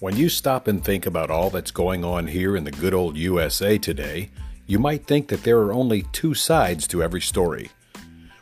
When 0.00 0.16
you 0.16 0.30
stop 0.30 0.66
and 0.66 0.82
think 0.82 1.04
about 1.04 1.30
all 1.30 1.50
that's 1.50 1.70
going 1.70 2.06
on 2.06 2.28
here 2.28 2.56
in 2.56 2.64
the 2.64 2.70
good 2.70 2.94
old 2.94 3.18
USA 3.18 3.76
today, 3.76 4.30
you 4.66 4.78
might 4.78 5.06
think 5.06 5.28
that 5.28 5.42
there 5.42 5.58
are 5.58 5.74
only 5.74 6.04
two 6.10 6.32
sides 6.32 6.86
to 6.88 7.02
every 7.02 7.20
story. 7.20 7.70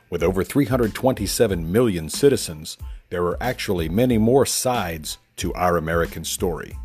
With 0.09 0.23
over 0.23 0.45
327 0.45 1.73
million 1.73 2.09
citizens, 2.11 2.79
there 3.11 3.25
are 3.25 3.43
actually 3.43 3.89
many 3.89 4.19
more 4.19 4.47
sides 4.47 5.19
to 5.39 5.53
our 5.55 5.77
American 5.77 6.25
story. 6.25 6.79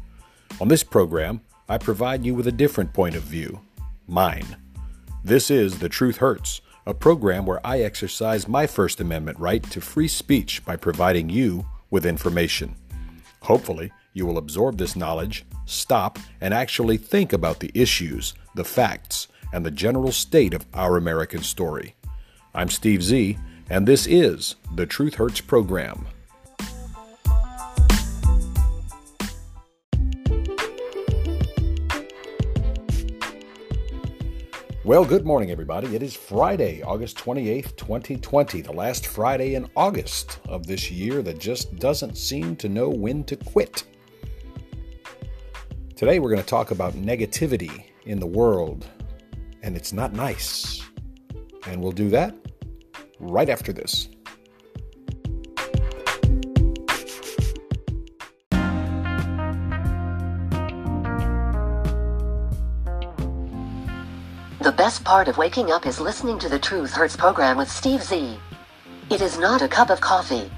On 0.59 0.70
this 0.70 0.84
program, 0.84 1.41
I 1.70 1.77
provide 1.77 2.26
you 2.26 2.34
with 2.34 2.48
a 2.48 2.52
different 2.52 2.94
point 2.94 3.13
of 3.13 3.21
view 3.21 3.59
mine. 4.08 4.58
This 5.23 5.52
is 5.52 5.77
The 5.77 5.90
Truth 5.90 6.17
Hurts, 6.17 6.62
a 6.88 6.95
program 6.95 7.45
where 7.45 7.63
I 7.63 7.81
exercise 7.81 8.48
my 8.48 8.66
First 8.66 8.99
Amendment 8.99 9.38
right 9.38 9.62
to 9.70 9.80
free 9.80 10.08
speech 10.08 10.66
by 10.66 10.77
providing 10.77 11.30
you 11.30 11.67
with 11.91 12.08
information. 12.08 12.76
Hopefully, 13.41 13.91
you 14.13 14.26
will 14.26 14.38
absorb 14.38 14.77
this 14.77 14.95
knowledge, 14.95 15.45
stop, 15.66 16.20
and 16.40 16.53
actually 16.53 16.98
think 16.98 17.34
about 17.34 17.59
the 17.59 17.72
issues, 17.73 18.34
the 18.55 18.63
facts, 18.63 19.27
and 19.52 19.66
the 19.66 19.72
general 19.72 20.12
state 20.12 20.53
of 20.53 20.66
our 20.73 20.98
American 20.98 21.41
story. 21.41 21.95
I'm 22.53 22.70
Steve 22.70 23.03
Z, 23.03 23.38
and 23.70 23.88
this 23.88 24.05
is 24.05 24.55
the 24.76 24.86
Truth 24.86 25.16
Hurts 25.16 25.41
program. 25.41 26.05
Well, 34.86 35.05
good 35.05 35.25
morning, 35.25 35.50
everybody. 35.50 35.95
It 35.95 36.03
is 36.03 36.14
Friday, 36.14 36.84
August 36.84 37.17
28th, 37.17 37.77
2020, 37.77 38.61
the 38.61 38.73
last 38.73 39.08
Friday 39.08 39.55
in 39.55 39.70
August 39.77 40.39
of 40.50 40.67
this 40.67 40.91
year 40.91 41.22
that 41.22 41.39
just 41.39 41.78
doesn't 41.78 42.17
seem 42.17 42.58
to 42.58 42.67
know 42.67 42.89
when 42.89 43.23
to 43.23 43.38
quit. 43.38 43.86
Today, 46.04 46.20
we're 46.20 46.32
going 46.32 46.42
to 46.42 46.46
talk 46.46 46.72
about 46.72 46.96
negativity 46.96 47.86
in 48.06 48.20
the 48.20 48.28
world, 48.28 48.86
and 49.62 49.78
it's 49.78 49.94
not 49.94 50.12
nice. 50.12 50.82
And 51.66 51.82
we'll 51.82 51.94
do 51.94 52.09
that 52.09 52.36
right 53.22 53.48
after 53.48 53.72
this. 53.72 54.09
The 64.59 64.74
best 64.76 65.06
part 65.06 65.30
of 65.30 65.38
waking 65.38 65.72
up 65.72 65.86
is 65.86 66.02
listening 66.02 66.38
to 66.40 66.50
the 66.50 66.59
Truth 66.59 66.92
Hurts 66.92 67.16
program 67.16 67.56
with 67.56 67.72
Steve 67.72 68.04
Z. 68.04 68.38
It 69.09 69.22
is 69.22 69.38
not 69.38 69.62
a 69.62 69.70
cup 69.70 69.90
of 69.90 70.02
coffee. 70.02 70.52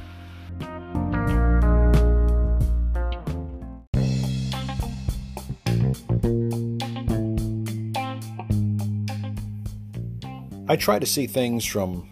I 10.75 10.77
try 10.77 10.99
to 10.99 11.05
see 11.05 11.25
things 11.25 11.63
from 11.63 12.05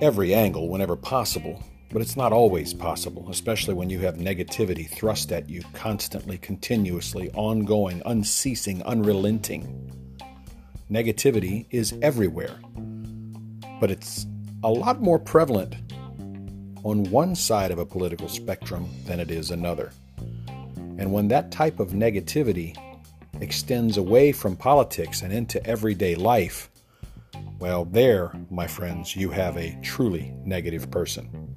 every 0.00 0.34
angle 0.34 0.68
whenever 0.68 0.94
possible, 0.94 1.60
but 1.90 2.00
it's 2.00 2.16
not 2.16 2.32
always 2.32 2.72
possible, 2.72 3.28
especially 3.28 3.74
when 3.74 3.90
you 3.90 3.98
have 3.98 4.18
negativity 4.18 4.88
thrust 4.88 5.32
at 5.32 5.50
you 5.50 5.62
constantly, 5.72 6.38
continuously, 6.38 7.32
ongoing, 7.32 8.02
unceasing, 8.06 8.84
unrelenting. 8.84 9.90
Negativity 10.88 11.66
is 11.72 11.92
everywhere, 12.02 12.56
but 13.80 13.90
it's 13.90 14.26
a 14.62 14.70
lot 14.70 15.02
more 15.02 15.18
prevalent 15.18 15.74
on 16.84 17.10
one 17.10 17.34
side 17.34 17.72
of 17.72 17.80
a 17.80 17.84
political 17.84 18.28
spectrum 18.28 18.88
than 19.06 19.18
it 19.18 19.32
is 19.32 19.50
another. 19.50 19.90
And 20.46 21.12
when 21.12 21.26
that 21.28 21.50
type 21.50 21.80
of 21.80 21.90
negativity 21.90 22.76
extends 23.40 23.96
away 23.96 24.30
from 24.30 24.54
politics 24.54 25.22
and 25.22 25.32
into 25.32 25.60
everyday 25.66 26.14
life, 26.14 26.70
well, 27.64 27.86
there, 27.86 28.30
my 28.50 28.66
friends, 28.66 29.16
you 29.16 29.30
have 29.30 29.56
a 29.56 29.74
truly 29.80 30.34
negative 30.44 30.90
person. 30.90 31.56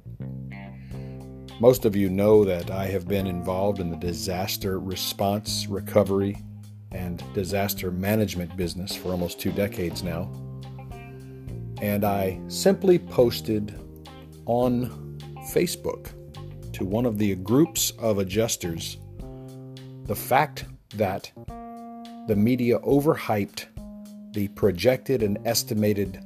Most 1.60 1.84
of 1.84 1.94
you 1.94 2.08
know 2.08 2.46
that 2.46 2.70
I 2.70 2.86
have 2.86 3.06
been 3.06 3.26
involved 3.26 3.78
in 3.78 3.90
the 3.90 3.96
disaster 3.98 4.80
response, 4.80 5.66
recovery, 5.66 6.38
and 6.92 7.22
disaster 7.34 7.90
management 7.90 8.56
business 8.56 8.96
for 8.96 9.10
almost 9.10 9.38
two 9.38 9.52
decades 9.52 10.02
now. 10.02 10.32
And 11.82 12.06
I 12.06 12.40
simply 12.48 12.98
posted 12.98 13.78
on 14.46 15.18
Facebook 15.52 16.12
to 16.72 16.86
one 16.86 17.04
of 17.04 17.18
the 17.18 17.34
groups 17.34 17.92
of 17.98 18.16
adjusters 18.16 18.96
the 20.04 20.16
fact 20.16 20.64
that 20.94 21.30
the 22.28 22.34
media 22.34 22.78
overhyped 22.78 23.66
the 24.32 24.48
projected 24.48 25.22
and 25.22 25.38
estimated 25.46 26.22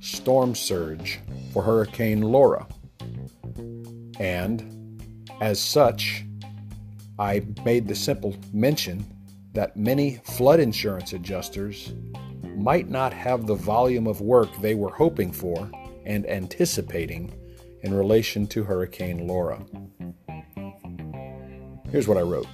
storm 0.00 0.54
surge 0.54 1.20
for 1.52 1.62
Hurricane 1.62 2.22
Laura. 2.22 2.66
And 4.18 5.00
as 5.40 5.60
such, 5.60 6.24
I 7.18 7.42
made 7.64 7.88
the 7.88 7.94
simple 7.94 8.36
mention 8.52 9.04
that 9.52 9.76
many 9.76 10.20
flood 10.24 10.60
insurance 10.60 11.12
adjusters 11.12 11.94
might 12.56 12.88
not 12.88 13.12
have 13.12 13.46
the 13.46 13.54
volume 13.54 14.06
of 14.06 14.20
work 14.20 14.48
they 14.60 14.74
were 14.74 14.90
hoping 14.90 15.32
for 15.32 15.70
and 16.04 16.28
anticipating 16.28 17.32
in 17.82 17.94
relation 17.94 18.46
to 18.48 18.64
Hurricane 18.64 19.26
Laura. 19.26 19.64
Here's 21.90 22.08
what 22.08 22.16
I 22.16 22.22
wrote. 22.22 22.46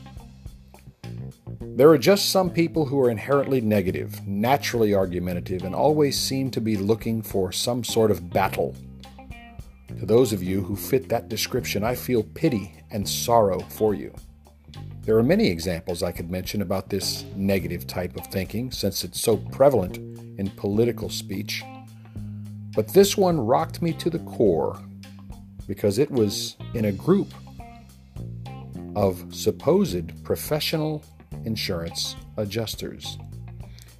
There 1.78 1.90
are 1.90 1.96
just 1.96 2.30
some 2.30 2.50
people 2.50 2.86
who 2.86 3.00
are 3.02 3.08
inherently 3.08 3.60
negative, 3.60 4.26
naturally 4.26 4.96
argumentative, 4.96 5.62
and 5.62 5.76
always 5.76 6.18
seem 6.18 6.50
to 6.50 6.60
be 6.60 6.76
looking 6.76 7.22
for 7.22 7.52
some 7.52 7.84
sort 7.84 8.10
of 8.10 8.30
battle. 8.30 8.74
To 9.96 10.04
those 10.04 10.32
of 10.32 10.42
you 10.42 10.60
who 10.60 10.74
fit 10.74 11.08
that 11.08 11.28
description, 11.28 11.84
I 11.84 11.94
feel 11.94 12.24
pity 12.24 12.72
and 12.90 13.08
sorrow 13.08 13.60
for 13.60 13.94
you. 13.94 14.12
There 15.02 15.16
are 15.18 15.22
many 15.22 15.46
examples 15.46 16.02
I 16.02 16.10
could 16.10 16.32
mention 16.32 16.62
about 16.62 16.90
this 16.90 17.24
negative 17.36 17.86
type 17.86 18.16
of 18.16 18.26
thinking, 18.26 18.72
since 18.72 19.04
it's 19.04 19.20
so 19.20 19.36
prevalent 19.36 19.98
in 20.36 20.50
political 20.56 21.08
speech. 21.08 21.62
But 22.74 22.88
this 22.88 23.16
one 23.16 23.38
rocked 23.38 23.82
me 23.82 23.92
to 23.92 24.10
the 24.10 24.18
core 24.18 24.82
because 25.68 26.00
it 26.00 26.10
was 26.10 26.56
in 26.74 26.86
a 26.86 26.92
group 26.92 27.32
of 28.96 29.32
supposed 29.32 30.24
professional 30.24 31.04
insurance 31.44 32.16
adjusters. 32.36 33.18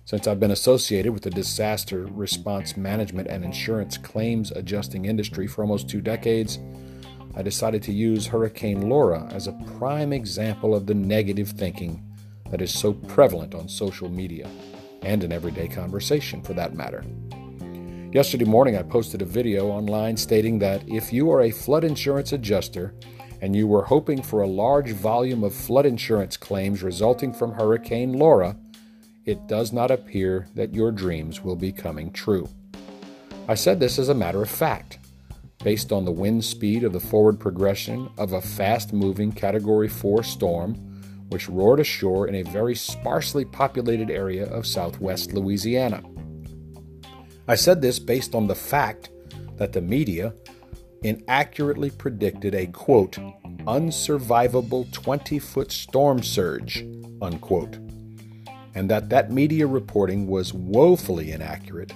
Since 0.04 0.26
I've 0.26 0.40
been 0.40 0.52
associated 0.52 1.12
with 1.12 1.22
the 1.22 1.30
disaster 1.30 2.06
response 2.10 2.76
management 2.76 3.28
and 3.28 3.44
insurance 3.44 3.98
claims 3.98 4.50
adjusting 4.50 5.04
industry 5.04 5.46
for 5.46 5.62
almost 5.62 5.88
two 5.88 6.00
decades, 6.00 6.58
I 7.36 7.42
decided 7.42 7.82
to 7.84 7.92
use 7.92 8.26
Hurricane 8.26 8.88
Laura 8.88 9.28
as 9.32 9.46
a 9.46 9.58
prime 9.78 10.12
example 10.12 10.74
of 10.74 10.86
the 10.86 10.94
negative 10.94 11.50
thinking 11.50 12.02
that 12.50 12.62
is 12.62 12.72
so 12.72 12.94
prevalent 12.94 13.54
on 13.54 13.68
social 13.68 14.08
media 14.08 14.48
and 15.02 15.22
in 15.22 15.30
everyday 15.30 15.68
conversation 15.68 16.42
for 16.42 16.54
that 16.54 16.74
matter. 16.74 17.04
Yesterday 18.12 18.46
morning, 18.46 18.76
I 18.76 18.82
posted 18.82 19.20
a 19.20 19.26
video 19.26 19.68
online 19.68 20.16
stating 20.16 20.58
that 20.60 20.82
if 20.88 21.12
you 21.12 21.30
are 21.30 21.42
a 21.42 21.50
flood 21.50 21.84
insurance 21.84 22.32
adjuster 22.32 22.94
and 23.40 23.54
you 23.54 23.66
were 23.66 23.84
hoping 23.84 24.22
for 24.22 24.42
a 24.42 24.46
large 24.46 24.90
volume 24.90 25.44
of 25.44 25.54
flood 25.54 25.86
insurance 25.86 26.36
claims 26.36 26.82
resulting 26.82 27.32
from 27.32 27.52
Hurricane 27.52 28.14
Laura, 28.14 28.56
it 29.24 29.46
does 29.46 29.72
not 29.72 29.90
appear 29.90 30.48
that 30.54 30.74
your 30.74 30.90
dreams 30.90 31.44
will 31.44 31.56
be 31.56 31.70
coming 31.70 32.10
true. 32.10 32.48
I 33.46 33.54
said 33.54 33.80
this 33.80 33.98
as 33.98 34.08
a 34.08 34.14
matter 34.14 34.42
of 34.42 34.50
fact, 34.50 34.98
based 35.62 35.92
on 35.92 36.04
the 36.04 36.12
wind 36.12 36.44
speed 36.44 36.84
of 36.84 36.92
the 36.92 37.00
forward 37.00 37.38
progression 37.38 38.10
of 38.18 38.32
a 38.32 38.40
fast 38.40 38.92
moving 38.92 39.32
Category 39.32 39.88
4 39.88 40.22
storm, 40.22 40.74
which 41.28 41.48
roared 41.48 41.80
ashore 41.80 42.26
in 42.26 42.36
a 42.36 42.50
very 42.50 42.74
sparsely 42.74 43.44
populated 43.44 44.10
area 44.10 44.46
of 44.46 44.66
southwest 44.66 45.32
Louisiana. 45.32 46.02
I 47.46 47.54
said 47.54 47.80
this 47.80 47.98
based 47.98 48.34
on 48.34 48.46
the 48.46 48.54
fact 48.54 49.10
that 49.56 49.72
the 49.72 49.80
media, 49.80 50.34
inaccurately 51.02 51.90
predicted 51.90 52.54
a 52.54 52.66
quote, 52.66 53.18
unsurvivable 53.66 54.90
20 54.92 55.38
foot 55.38 55.70
storm 55.72 56.22
surge, 56.22 56.84
unquote, 57.22 57.76
and 58.74 58.90
that 58.90 59.08
that 59.08 59.30
media 59.30 59.66
reporting 59.66 60.26
was 60.26 60.52
woefully 60.52 61.32
inaccurate 61.32 61.92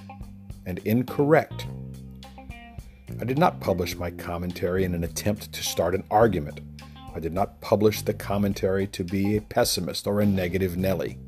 and 0.65 0.79
incorrect. 0.79 1.67
I 3.19 3.25
did 3.25 3.37
not 3.37 3.59
publish 3.59 3.95
my 3.95 4.11
commentary 4.11 4.83
in 4.83 4.95
an 4.95 5.03
attempt 5.03 5.51
to 5.53 5.63
start 5.63 5.95
an 5.95 6.03
argument. 6.09 6.61
I 7.15 7.19
did 7.19 7.33
not 7.33 7.61
publish 7.61 8.01
the 8.01 8.13
commentary 8.13 8.87
to 8.87 9.03
be 9.03 9.37
a 9.37 9.41
pessimist 9.41 10.07
or 10.07 10.19
a 10.19 10.25
negative 10.25 10.77
Nelly. 10.77 11.19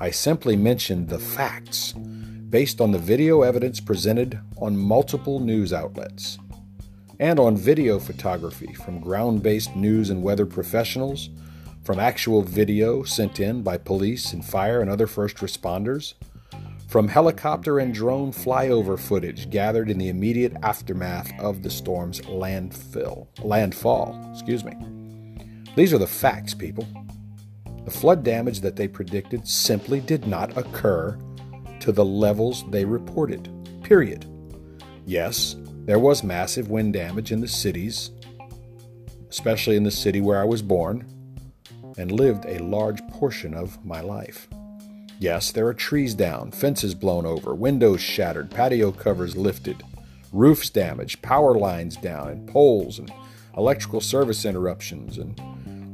I 0.00 0.10
simply 0.10 0.56
mentioned 0.56 1.08
the 1.08 1.20
facts 1.20 1.92
based 1.92 2.80
on 2.80 2.90
the 2.90 2.98
video 2.98 3.42
evidence 3.42 3.80
presented 3.80 4.40
on 4.58 4.76
multiple 4.76 5.38
news 5.40 5.72
outlets 5.72 6.38
and 7.18 7.38
on 7.38 7.56
video 7.56 7.98
photography 7.98 8.72
from 8.74 9.00
ground 9.00 9.42
based 9.42 9.74
news 9.76 10.10
and 10.10 10.22
weather 10.22 10.46
professionals, 10.46 11.30
from 11.82 11.98
actual 11.98 12.42
video 12.42 13.02
sent 13.02 13.40
in 13.40 13.62
by 13.62 13.76
police 13.76 14.32
and 14.32 14.44
fire 14.44 14.80
and 14.80 14.90
other 14.90 15.06
first 15.06 15.36
responders, 15.36 16.14
from 16.88 17.08
helicopter 17.08 17.78
and 17.78 17.92
drone 17.92 18.32
flyover 18.32 18.98
footage 18.98 19.50
gathered 19.50 19.90
in 19.90 19.98
the 19.98 20.08
immediate 20.08 20.54
aftermath 20.62 21.30
of 21.40 21.62
the 21.62 21.70
storm's 21.70 22.20
landfill, 22.22 23.26
landfall. 23.42 24.18
Excuse 24.32 24.64
me. 24.64 24.74
These 25.76 25.92
are 25.92 25.98
the 25.98 26.06
facts, 26.06 26.54
people. 26.54 26.86
The 27.84 27.90
flood 27.90 28.22
damage 28.22 28.60
that 28.60 28.76
they 28.76 28.88
predicted 28.88 29.46
simply 29.46 30.00
did 30.00 30.26
not 30.26 30.56
occur 30.56 31.18
to 31.80 31.92
the 31.92 32.04
levels 32.04 32.64
they 32.70 32.84
reported. 32.84 33.50
Period. 33.82 34.24
Yes, 35.04 35.56
there 35.84 35.98
was 35.98 36.24
massive 36.24 36.70
wind 36.70 36.94
damage 36.94 37.30
in 37.30 37.40
the 37.40 37.48
cities, 37.48 38.10
especially 39.28 39.76
in 39.76 39.84
the 39.84 39.90
city 39.90 40.20
where 40.20 40.40
I 40.40 40.44
was 40.44 40.62
born 40.62 41.06
and 41.98 42.10
lived 42.10 42.46
a 42.46 42.62
large 42.62 43.06
portion 43.08 43.52
of 43.52 43.84
my 43.84 44.00
life. 44.00 44.48
Yes, 45.18 45.52
there 45.52 45.66
are 45.66 45.74
trees 45.74 46.14
down, 46.14 46.50
fences 46.50 46.94
blown 46.94 47.26
over, 47.26 47.54
windows 47.54 48.00
shattered, 48.00 48.50
patio 48.50 48.92
covers 48.92 49.36
lifted, 49.36 49.82
roofs 50.32 50.70
damaged, 50.70 51.22
power 51.22 51.54
lines 51.54 51.96
down, 51.96 52.28
and 52.28 52.48
poles 52.48 52.98
and 52.98 53.12
electrical 53.56 54.00
service 54.00 54.44
interruptions, 54.44 55.18
and 55.18 55.40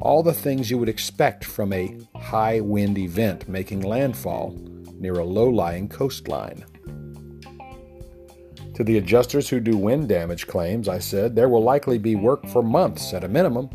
all 0.00 0.22
the 0.22 0.32
things 0.32 0.70
you 0.70 0.78
would 0.78 0.88
expect 0.88 1.44
from 1.44 1.72
a 1.72 1.98
high 2.16 2.60
wind 2.60 2.96
event 2.96 3.48
making 3.48 3.81
landfall 3.81 4.56
near 4.98 5.19
a 5.19 5.25
low 5.25 5.48
lying 5.48 5.88
coastline. 5.88 6.64
To 8.80 8.84
the 8.84 8.96
adjusters 8.96 9.50
who 9.50 9.60
do 9.60 9.76
wind 9.76 10.08
damage 10.08 10.46
claims, 10.46 10.88
I 10.88 11.00
said, 11.00 11.36
there 11.36 11.50
will 11.50 11.62
likely 11.62 11.98
be 11.98 12.14
work 12.14 12.46
for 12.46 12.62
months 12.62 13.12
at 13.12 13.24
a 13.24 13.28
minimum. 13.28 13.68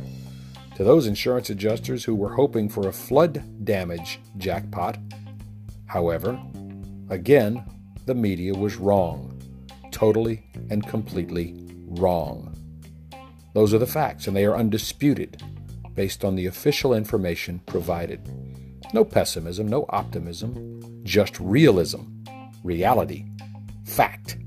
To 0.78 0.84
those 0.84 1.06
insurance 1.06 1.52
adjusters 1.52 2.04
who 2.04 2.16
were 2.16 2.34
hoping 2.34 2.68
for 2.68 2.88
a 2.88 2.92
flood 2.92 3.44
damage 3.64 4.20
jackpot, 4.38 4.98
however, 5.86 6.42
again, 7.12 7.64
the 8.08 8.16
media 8.16 8.56
was 8.56 8.78
wrong. 8.78 9.40
Totally 9.92 10.42
and 10.72 10.84
completely 10.88 11.54
wrong. 11.86 12.56
Those 13.54 13.76
are 13.76 13.78
the 13.78 13.86
facts, 13.86 14.26
and 14.26 14.36
they 14.36 14.46
are 14.46 14.58
undisputed 14.58 15.40
based 15.94 16.26
on 16.26 16.36
the 16.36 16.48
official 16.48 16.96
information 16.96 17.60
provided. 17.68 18.28
No 18.92 19.06
pessimism, 19.06 19.68
no 19.68 19.86
optimism, 19.90 21.04
just 21.04 21.40
realism, 21.40 22.02
reality, 22.64 23.26
fact. 23.84 24.38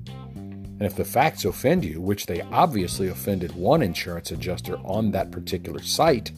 And 0.79 0.87
if 0.87 0.95
the 0.95 1.05
facts 1.05 1.45
offend 1.45 1.85
you, 1.85 2.01
which 2.01 2.27
they 2.27 2.41
obviously 2.41 3.09
offended 3.09 3.53
one 3.55 3.83
insurance 3.83 4.31
adjuster 4.31 4.77
on 4.85 5.11
that 5.11 5.33
particular 5.33 5.83
site, 5.83 6.31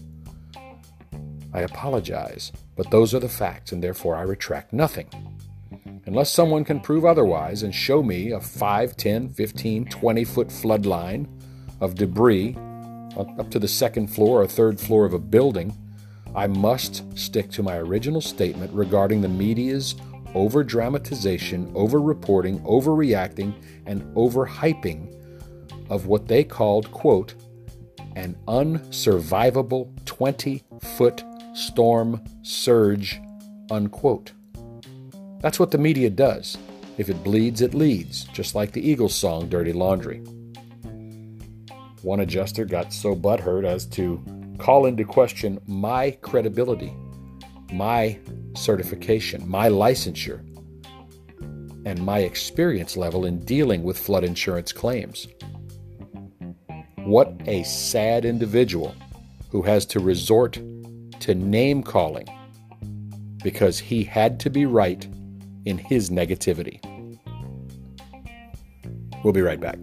I 1.52 1.60
apologize, 1.60 2.52
but 2.76 2.90
those 2.90 3.12
are 3.12 3.18
the 3.18 3.28
facts, 3.28 3.72
and 3.72 3.82
therefore 3.82 4.16
I 4.16 4.22
retract 4.22 4.72
nothing. 4.72 5.08
Unless 6.06 6.32
someone 6.32 6.64
can 6.64 6.80
prove 6.80 7.04
otherwise 7.04 7.62
and 7.62 7.74
show 7.74 8.02
me 8.02 8.32
a 8.32 8.40
5, 8.40 8.96
10, 8.96 9.28
15, 9.28 9.84
20 9.86 10.24
foot 10.24 10.50
flood 10.50 10.86
line 10.86 11.28
of 11.80 11.94
debris 11.94 12.56
up 13.16 13.50
to 13.50 13.58
the 13.58 13.68
second 13.68 14.06
floor 14.06 14.42
or 14.42 14.46
third 14.46 14.80
floor 14.80 15.04
of 15.04 15.12
a 15.12 15.18
building, 15.18 15.76
I 16.34 16.46
must 16.46 17.18
stick 17.18 17.50
to 17.52 17.62
my 17.62 17.76
original 17.76 18.20
statement 18.20 18.72
regarding 18.72 19.20
the 19.20 19.28
media's 19.28 19.96
over 20.34 20.62
dramatization, 20.62 21.70
over 21.74 22.00
reporting, 22.00 22.60
overreacting, 22.60 23.54
and 23.86 24.02
overhyping 24.14 25.16
of 25.90 26.06
what 26.06 26.28
they 26.28 26.44
called, 26.44 26.90
quote, 26.92 27.34
an 28.16 28.36
unsurvivable 28.46 29.90
20 30.04 30.62
foot 30.80 31.24
storm 31.54 32.22
surge, 32.42 33.20
unquote. 33.70 34.32
That's 35.40 35.58
what 35.58 35.70
the 35.70 35.78
media 35.78 36.10
does. 36.10 36.58
If 36.98 37.08
it 37.08 37.24
bleeds, 37.24 37.62
it 37.62 37.74
leads, 37.74 38.24
just 38.24 38.54
like 38.54 38.72
the 38.72 38.86
Eagles 38.86 39.14
song 39.14 39.48
Dirty 39.48 39.72
Laundry. 39.72 40.18
One 42.02 42.20
adjuster 42.20 42.64
got 42.64 42.92
so 42.92 43.14
butthurt 43.14 43.64
as 43.64 43.86
to 43.86 44.22
call 44.58 44.86
into 44.86 45.04
question 45.04 45.58
my 45.66 46.10
credibility, 46.22 46.94
my 47.72 48.18
certification, 48.54 49.48
my 49.48 49.68
licensure, 49.68 50.40
and 51.86 52.02
my 52.04 52.20
experience 52.20 52.96
level 52.96 53.24
in 53.24 53.44
dealing 53.44 53.82
with 53.82 53.98
flood 53.98 54.24
insurance 54.24 54.72
claims. 54.72 55.26
What 56.98 57.34
a 57.46 57.62
sad 57.62 58.24
individual 58.24 58.94
who 59.50 59.62
has 59.62 59.86
to 59.86 60.00
resort 60.00 60.58
to 61.20 61.34
name 61.34 61.82
calling 61.82 62.28
because 63.42 63.78
he 63.78 64.04
had 64.04 64.38
to 64.40 64.50
be 64.50 64.66
right 64.66 65.06
in 65.64 65.78
his 65.78 66.10
negativity. 66.10 66.80
We'll 69.24 69.32
be 69.32 69.42
right 69.42 69.60
back. 69.60 69.78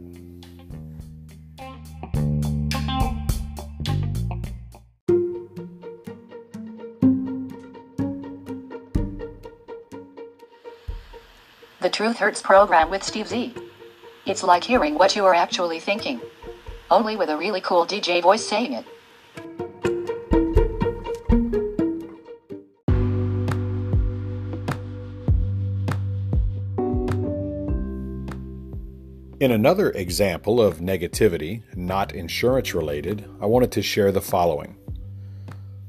Truth 11.98 12.18
Hurts 12.18 12.44
program 12.44 12.92
with 12.92 13.02
Steve 13.02 13.28
Z. 13.28 13.56
It's 14.28 14.44
like 14.44 14.64
hearing 14.64 15.00
what 15.00 15.16
you 15.16 15.26
are 15.26 15.34
actually 15.34 15.80
thinking. 15.80 16.22
Only 16.92 17.16
with 17.16 17.28
a 17.28 17.36
really 17.36 17.60
cool 17.60 17.88
DJ 17.88 18.22
voice 18.22 18.48
saying 18.48 18.74
it. 18.74 18.86
In 29.40 29.50
another 29.50 29.90
example 29.90 30.62
of 30.62 30.78
negativity, 30.78 31.64
not 31.76 32.14
insurance 32.14 32.76
related, 32.76 33.28
I 33.42 33.48
wanted 33.48 33.72
to 33.72 33.82
share 33.82 34.12
the 34.12 34.22
following. 34.22 34.78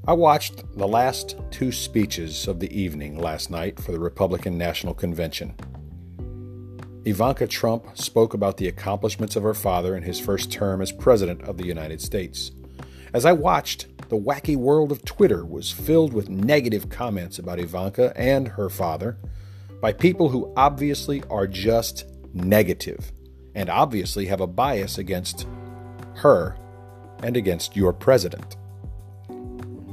I 0.06 0.14
watched 0.14 0.64
the 0.74 0.88
last 0.88 1.36
two 1.50 1.70
speeches 1.70 2.48
of 2.48 2.60
the 2.60 2.72
evening 2.74 3.20
last 3.20 3.50
night 3.50 3.78
for 3.78 3.92
the 3.92 4.00
Republican 4.00 4.56
National 4.56 4.94
Convention. 4.94 5.54
Ivanka 7.08 7.46
Trump 7.46 7.96
spoke 7.96 8.34
about 8.34 8.58
the 8.58 8.68
accomplishments 8.68 9.34
of 9.34 9.42
her 9.42 9.54
father 9.54 9.96
in 9.96 10.02
his 10.02 10.20
first 10.20 10.52
term 10.52 10.82
as 10.82 10.92
President 10.92 11.40
of 11.42 11.56
the 11.56 11.64
United 11.64 12.02
States. 12.02 12.50
As 13.14 13.24
I 13.24 13.32
watched, 13.32 13.86
the 14.10 14.18
wacky 14.18 14.56
world 14.56 14.92
of 14.92 15.04
Twitter 15.06 15.42
was 15.42 15.72
filled 15.72 16.12
with 16.12 16.28
negative 16.28 16.90
comments 16.90 17.38
about 17.38 17.60
Ivanka 17.60 18.12
and 18.14 18.48
her 18.48 18.68
father 18.68 19.16
by 19.80 19.92
people 19.92 20.28
who 20.28 20.52
obviously 20.54 21.22
are 21.30 21.46
just 21.46 22.04
negative 22.34 23.10
and 23.54 23.70
obviously 23.70 24.26
have 24.26 24.42
a 24.42 24.46
bias 24.46 24.98
against 24.98 25.46
her 26.16 26.56
and 27.22 27.38
against 27.38 27.74
your 27.74 27.94
president. 27.94 28.58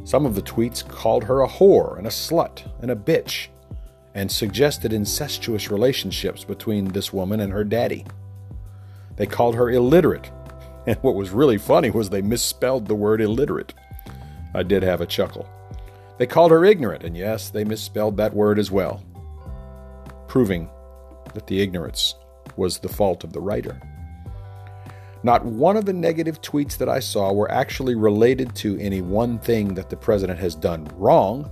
Some 0.03 0.25
of 0.25 0.35
the 0.35 0.41
tweets 0.41 0.85
called 0.85 1.23
her 1.23 1.41
a 1.41 1.47
whore 1.47 1.97
and 1.97 2.05
a 2.05 2.09
slut 2.09 2.69
and 2.81 2.91
a 2.91 2.95
bitch 2.95 3.47
and 4.15 4.31
suggested 4.31 4.93
incestuous 4.93 5.69
relationships 5.69 6.43
between 6.43 6.85
this 6.85 7.13
woman 7.13 7.41
and 7.41 7.53
her 7.53 7.63
daddy. 7.63 8.05
They 9.17 9.27
called 9.27 9.55
her 9.55 9.69
illiterate, 9.69 10.31
and 10.87 10.97
what 11.03 11.15
was 11.15 11.29
really 11.29 11.57
funny 11.57 11.91
was 11.91 12.09
they 12.09 12.21
misspelled 12.21 12.87
the 12.87 12.95
word 12.95 13.21
illiterate. 13.21 13.73
I 14.55 14.63
did 14.63 14.81
have 14.81 15.01
a 15.01 15.05
chuckle. 15.05 15.47
They 16.17 16.25
called 16.25 16.51
her 16.51 16.63
ignorant, 16.65 17.03
and 17.03 17.15
yes, 17.15 17.49
they 17.49 17.65
misspelled 17.65 18.17
that 18.17 18.33
word 18.33 18.57
as 18.57 18.71
well, 18.71 19.03
proving 20.27 20.69
that 21.33 21.45
the 21.45 21.61
ignorance 21.61 22.15
was 22.55 22.79
the 22.79 22.89
fault 22.89 23.25
of 23.25 23.33
the 23.33 23.41
writer. 23.41 23.79
Not 25.23 25.43
one 25.43 25.75
of 25.75 25.85
the 25.85 25.93
negative 25.93 26.39
tweets 26.41 26.77
that 26.77 26.87
I 26.87 26.99
saw 26.99 27.33
were 27.33 27.51
actually 27.51 27.95
related 27.95 28.55
to 28.57 28.79
any 28.79 29.01
one 29.01 29.39
thing 29.39 29.73
that 29.73 29.89
the 29.89 29.97
president 29.97 30.39
has 30.39 30.55
done 30.55 30.87
wrong. 30.95 31.51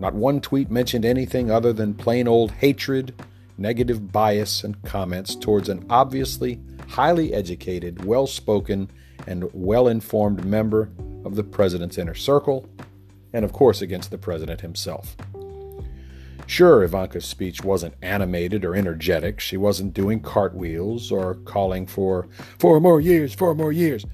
Not 0.00 0.14
one 0.14 0.40
tweet 0.40 0.70
mentioned 0.70 1.04
anything 1.04 1.50
other 1.50 1.72
than 1.72 1.94
plain 1.94 2.28
old 2.28 2.52
hatred, 2.52 3.14
negative 3.56 4.12
bias, 4.12 4.62
and 4.62 4.80
comments 4.84 5.34
towards 5.34 5.68
an 5.68 5.84
obviously 5.90 6.60
highly 6.88 7.34
educated, 7.34 8.04
well 8.04 8.26
spoken, 8.26 8.90
and 9.26 9.48
well 9.52 9.88
informed 9.88 10.44
member 10.44 10.90
of 11.24 11.34
the 11.34 11.44
president's 11.44 11.98
inner 11.98 12.14
circle, 12.14 12.68
and 13.32 13.44
of 13.44 13.52
course 13.52 13.82
against 13.82 14.10
the 14.10 14.18
president 14.18 14.60
himself. 14.60 15.16
Sure, 16.46 16.82
Ivanka's 16.82 17.26
speech 17.26 17.62
wasn't 17.62 17.94
animated 18.00 18.64
or 18.64 18.74
energetic. 18.74 19.38
She 19.38 19.58
wasn't 19.58 19.92
doing 19.92 20.20
cartwheels 20.20 21.12
or 21.12 21.34
calling 21.34 21.86
for 21.86 22.26
four 22.58 22.80
more 22.80 23.02
years, 23.02 23.34
four 23.34 23.54
more 23.54 23.70
years. 23.70 24.06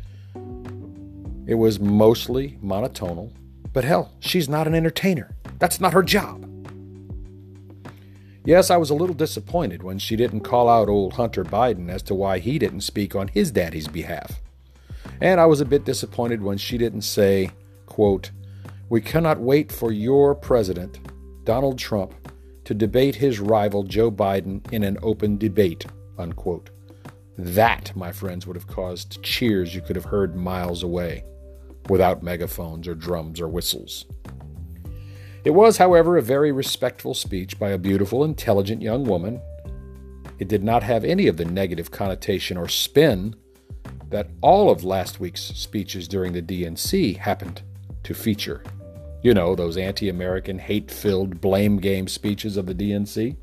It 1.47 1.55
was 1.55 1.79
mostly 1.79 2.59
monotonal. 2.61 3.31
But 3.75 3.85
hell, 3.85 4.13
she's 4.21 4.49
not 4.49 4.69
an 4.69 4.75
entertainer. 4.75 5.35
That's 5.59 5.81
not 5.81 5.93
her 5.93 6.03
job. 6.03 6.49
Yes, 8.47 8.71
I 8.71 8.77
was 8.77 8.91
a 8.91 8.95
little 8.95 9.17
disappointed 9.17 9.83
when 9.83 9.99
she 9.99 10.17
didn't 10.17 10.43
call 10.43 10.69
out 10.69 10.89
old 10.89 11.15
Hunter 11.15 11.45
Biden 11.45 11.91
as 11.91 12.03
to 12.05 12.15
why 12.15 12.39
he 12.39 12.59
didn't 12.59 12.83
speak 12.83 13.17
on 13.17 13.29
his 13.29 13.51
daddy's 13.51 13.89
behalf. 13.89 14.41
And 15.21 15.41
I 15.41 15.47
was 15.47 15.61
a 15.61 15.67
bit 15.67 15.85
disappointed 15.85 16.41
when 16.41 16.57
she 16.57 16.79
didn't 16.79 17.03
say, 17.03 17.51
quote, 17.87 18.31
We 18.89 19.01
cannot 19.01 19.41
wait 19.41 19.73
for 19.73 19.91
your 19.91 20.37
president, 20.37 21.01
Donald 21.45 21.79
Trump, 21.79 22.15
to 22.65 22.75
debate 22.75 23.17
his 23.17 23.41
rival 23.41 23.83
Joe 23.83 24.11
Biden 24.11 24.71
in 24.73 24.85
an 24.85 24.99
open 25.03 25.37
debate. 25.37 25.85
Unquote. 26.17 26.71
That, 27.37 27.91
my 27.97 28.13
friends, 28.13 28.47
would 28.47 28.57
have 28.57 28.69
caused 28.69 29.21
cheers 29.25 29.75
you 29.75 29.81
could 29.81 29.97
have 29.97 30.05
heard 30.05 30.37
miles 30.37 30.85
away 30.85 31.25
without 31.89 32.23
megaphones 32.23 32.89
or 32.89 32.95
drums 32.95 33.41
or 33.41 33.49
whistles. 33.49 34.07
It 35.45 35.51
was, 35.51 35.77
however, 35.77 36.17
a 36.17 36.23
very 36.23 36.53
respectful 36.53 37.13
speech 37.13 37.59
by 37.59 37.71
a 37.71 37.79
beautiful, 37.79 38.25
intelligent 38.25 38.81
young 38.81 39.05
woman. 39.05 39.41
It 40.39 40.49
did 40.49 40.65
not 40.65 40.83
have 40.83 41.05
any 41.05 41.27
of 41.27 41.37
the 41.37 41.45
negative 41.45 41.91
connotation 41.91 42.57
or 42.57 42.69
spin 42.69 43.37
that 44.09 44.29
all 44.41 44.71
of 44.71 44.85
last 44.85 45.21
week's 45.21 45.43
speeches 45.43 46.09
during 46.09 46.33
the 46.33 46.43
DNC 46.43 47.19
happened 47.19 47.63
to 48.05 48.15
feature. 48.15 48.63
You 49.23 49.35
know, 49.35 49.55
those 49.55 49.77
anti 49.77 50.09
American, 50.09 50.59
hate 50.59 50.91
filled 50.91 51.41
blame 51.41 51.79
game 51.79 52.09
speeches 52.09 52.57
of 52.57 52.67
the 52.67 52.75
DNC. 52.75 53.37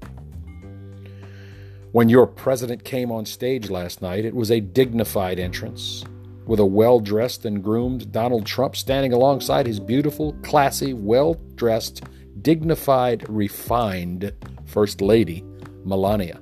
When 1.92 2.08
your 2.08 2.26
president 2.26 2.84
came 2.84 3.12
on 3.12 3.26
stage 3.26 3.70
last 3.70 4.02
night, 4.02 4.24
it 4.24 4.34
was 4.34 4.50
a 4.50 4.60
dignified 4.60 5.40
entrance, 5.40 6.06
with 6.52 6.60
a 6.60 6.66
well 6.66 7.00
dressed 7.00 7.46
and 7.46 7.64
groomed 7.64 8.12
Donald 8.12 8.46
Trump 8.46 8.76
standing 8.76 9.14
alongside 9.14 9.66
his 9.66 9.80
beautiful, 9.80 10.34
classy, 10.44 10.92
well 10.94 11.36
dressed, 11.56 12.04
dignified, 12.42 13.24
refined 13.30 14.34
First 14.66 15.00
Lady, 15.00 15.46
Melania. 15.86 16.42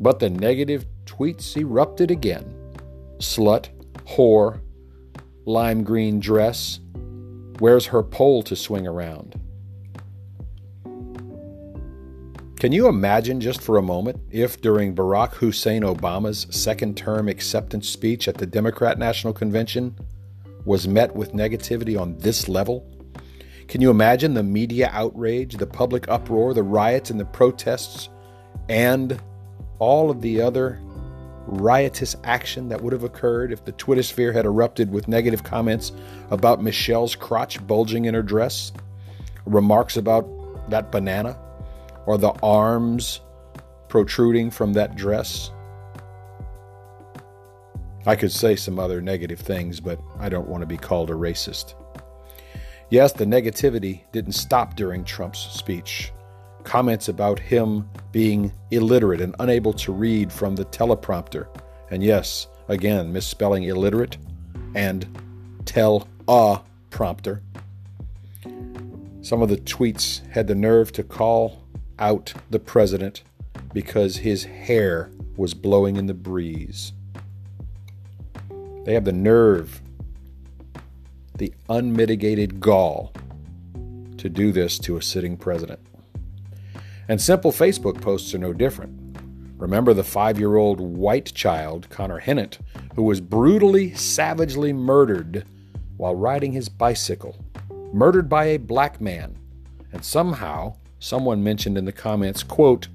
But 0.00 0.18
the 0.18 0.28
negative 0.28 0.84
tweets 1.06 1.56
erupted 1.56 2.10
again. 2.10 2.44
Slut, 3.20 3.70
whore, 4.06 4.60
lime 5.46 5.82
green 5.82 6.20
dress, 6.20 6.78
Where's 7.60 7.86
her 7.86 8.02
pole 8.02 8.42
to 8.42 8.54
swing 8.54 8.86
around? 8.86 9.40
Can 12.64 12.72
you 12.72 12.88
imagine 12.88 13.42
just 13.42 13.60
for 13.60 13.76
a 13.76 13.82
moment 13.82 14.18
if 14.30 14.62
during 14.62 14.94
Barack 14.94 15.34
Hussein 15.34 15.82
Obama's 15.82 16.46
second 16.48 16.96
term 16.96 17.28
acceptance 17.28 17.86
speech 17.86 18.26
at 18.26 18.38
the 18.38 18.46
Democrat 18.46 18.98
National 18.98 19.34
Convention 19.34 19.94
was 20.64 20.88
met 20.88 21.14
with 21.14 21.34
negativity 21.34 22.00
on 22.00 22.16
this 22.16 22.48
level? 22.48 22.90
Can 23.68 23.82
you 23.82 23.90
imagine 23.90 24.32
the 24.32 24.42
media 24.42 24.88
outrage, 24.94 25.58
the 25.58 25.66
public 25.66 26.08
uproar, 26.08 26.54
the 26.54 26.62
riots 26.62 27.10
and 27.10 27.20
the 27.20 27.26
protests, 27.26 28.08
and 28.70 29.20
all 29.78 30.08
of 30.08 30.22
the 30.22 30.40
other 30.40 30.80
riotous 31.46 32.16
action 32.24 32.70
that 32.70 32.80
would 32.80 32.94
have 32.94 33.04
occurred 33.04 33.52
if 33.52 33.66
the 33.66 33.72
Twitter 33.72 34.02
sphere 34.02 34.32
had 34.32 34.46
erupted 34.46 34.90
with 34.90 35.06
negative 35.06 35.44
comments 35.44 35.92
about 36.30 36.62
Michelle's 36.62 37.14
crotch 37.14 37.64
bulging 37.66 38.06
in 38.06 38.14
her 38.14 38.22
dress, 38.22 38.72
remarks 39.44 39.98
about 39.98 40.26
that 40.70 40.90
banana, 40.90 41.38
or 42.06 42.18
the 42.18 42.32
arms 42.42 43.20
protruding 43.88 44.50
from 44.50 44.72
that 44.74 44.96
dress. 44.96 45.50
I 48.06 48.16
could 48.16 48.32
say 48.32 48.56
some 48.56 48.78
other 48.78 49.00
negative 49.00 49.40
things, 49.40 49.80
but 49.80 49.98
I 50.18 50.28
don't 50.28 50.48
want 50.48 50.62
to 50.62 50.66
be 50.66 50.76
called 50.76 51.10
a 51.10 51.14
racist. 51.14 51.74
Yes, 52.90 53.12
the 53.12 53.24
negativity 53.24 54.02
didn't 54.12 54.32
stop 54.32 54.76
during 54.76 55.04
Trump's 55.04 55.40
speech 55.40 56.12
comments 56.64 57.08
about 57.08 57.38
him 57.38 57.88
being 58.10 58.52
illiterate 58.70 59.20
and 59.20 59.36
unable 59.38 59.72
to 59.72 59.92
read 59.92 60.32
from 60.32 60.56
the 60.56 60.64
teleprompter. 60.64 61.46
And 61.90 62.02
yes, 62.02 62.48
again, 62.68 63.12
misspelling 63.12 63.64
illiterate 63.64 64.16
and 64.74 65.06
tell 65.66 66.08
a 66.26 66.60
prompter. 66.90 67.42
Some 69.20 69.42
of 69.42 69.48
the 69.48 69.58
tweets 69.58 70.26
had 70.30 70.46
the 70.46 70.54
nerve 70.54 70.90
to 70.92 71.04
call 71.04 71.63
out 71.98 72.32
the 72.50 72.58
president 72.58 73.22
because 73.72 74.16
his 74.16 74.44
hair 74.44 75.10
was 75.36 75.54
blowing 75.54 75.96
in 75.96 76.06
the 76.06 76.14
breeze. 76.14 76.92
They 78.84 78.94
have 78.94 79.04
the 79.04 79.12
nerve, 79.12 79.80
the 81.36 81.52
unmitigated 81.68 82.60
gall 82.60 83.12
to 84.18 84.28
do 84.28 84.52
this 84.52 84.78
to 84.80 84.96
a 84.96 85.02
sitting 85.02 85.36
president. 85.36 85.80
And 87.08 87.20
simple 87.20 87.52
Facebook 87.52 88.00
posts 88.00 88.34
are 88.34 88.38
no 88.38 88.52
different. 88.52 89.00
Remember 89.58 89.94
the 89.94 90.04
five 90.04 90.38
year 90.38 90.56
old 90.56 90.80
white 90.80 91.32
child, 91.34 91.88
Connor 91.90 92.18
Hinnant, 92.18 92.58
who 92.94 93.02
was 93.02 93.20
brutally, 93.20 93.94
savagely 93.94 94.72
murdered 94.72 95.44
while 95.96 96.14
riding 96.14 96.52
his 96.52 96.68
bicycle, 96.68 97.36
murdered 97.92 98.28
by 98.28 98.46
a 98.46 98.58
black 98.58 99.00
man. 99.00 99.36
And 99.92 100.04
somehow, 100.04 100.76
someone 101.04 101.44
mentioned 101.44 101.76
in 101.76 101.84
the 101.84 101.92
comments, 101.92 102.42
quote, 102.42 102.88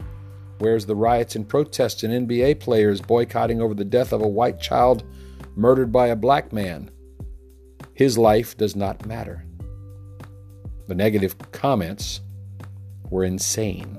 Where's 0.58 0.86
the 0.86 0.96
riots 0.96 1.36
and 1.36 1.48
protests 1.48 2.04
and 2.04 2.28
NBA 2.28 2.60
players 2.60 3.00
boycotting 3.00 3.62
over 3.62 3.74
the 3.74 3.86
death 3.86 4.12
of 4.12 4.22
a 4.22 4.28
white 4.28 4.60
child 4.60 5.04
murdered 5.56 5.92
by 5.92 6.08
a 6.08 6.16
black 6.16 6.52
man? 6.52 6.90
His 7.94 8.18
life 8.18 8.58
does 8.58 8.76
not 8.76 9.06
matter. 9.06 9.46
The 10.88 10.96
negative 10.96 11.36
comments 11.52 12.22
were 13.10 13.24
insane. 13.24 13.98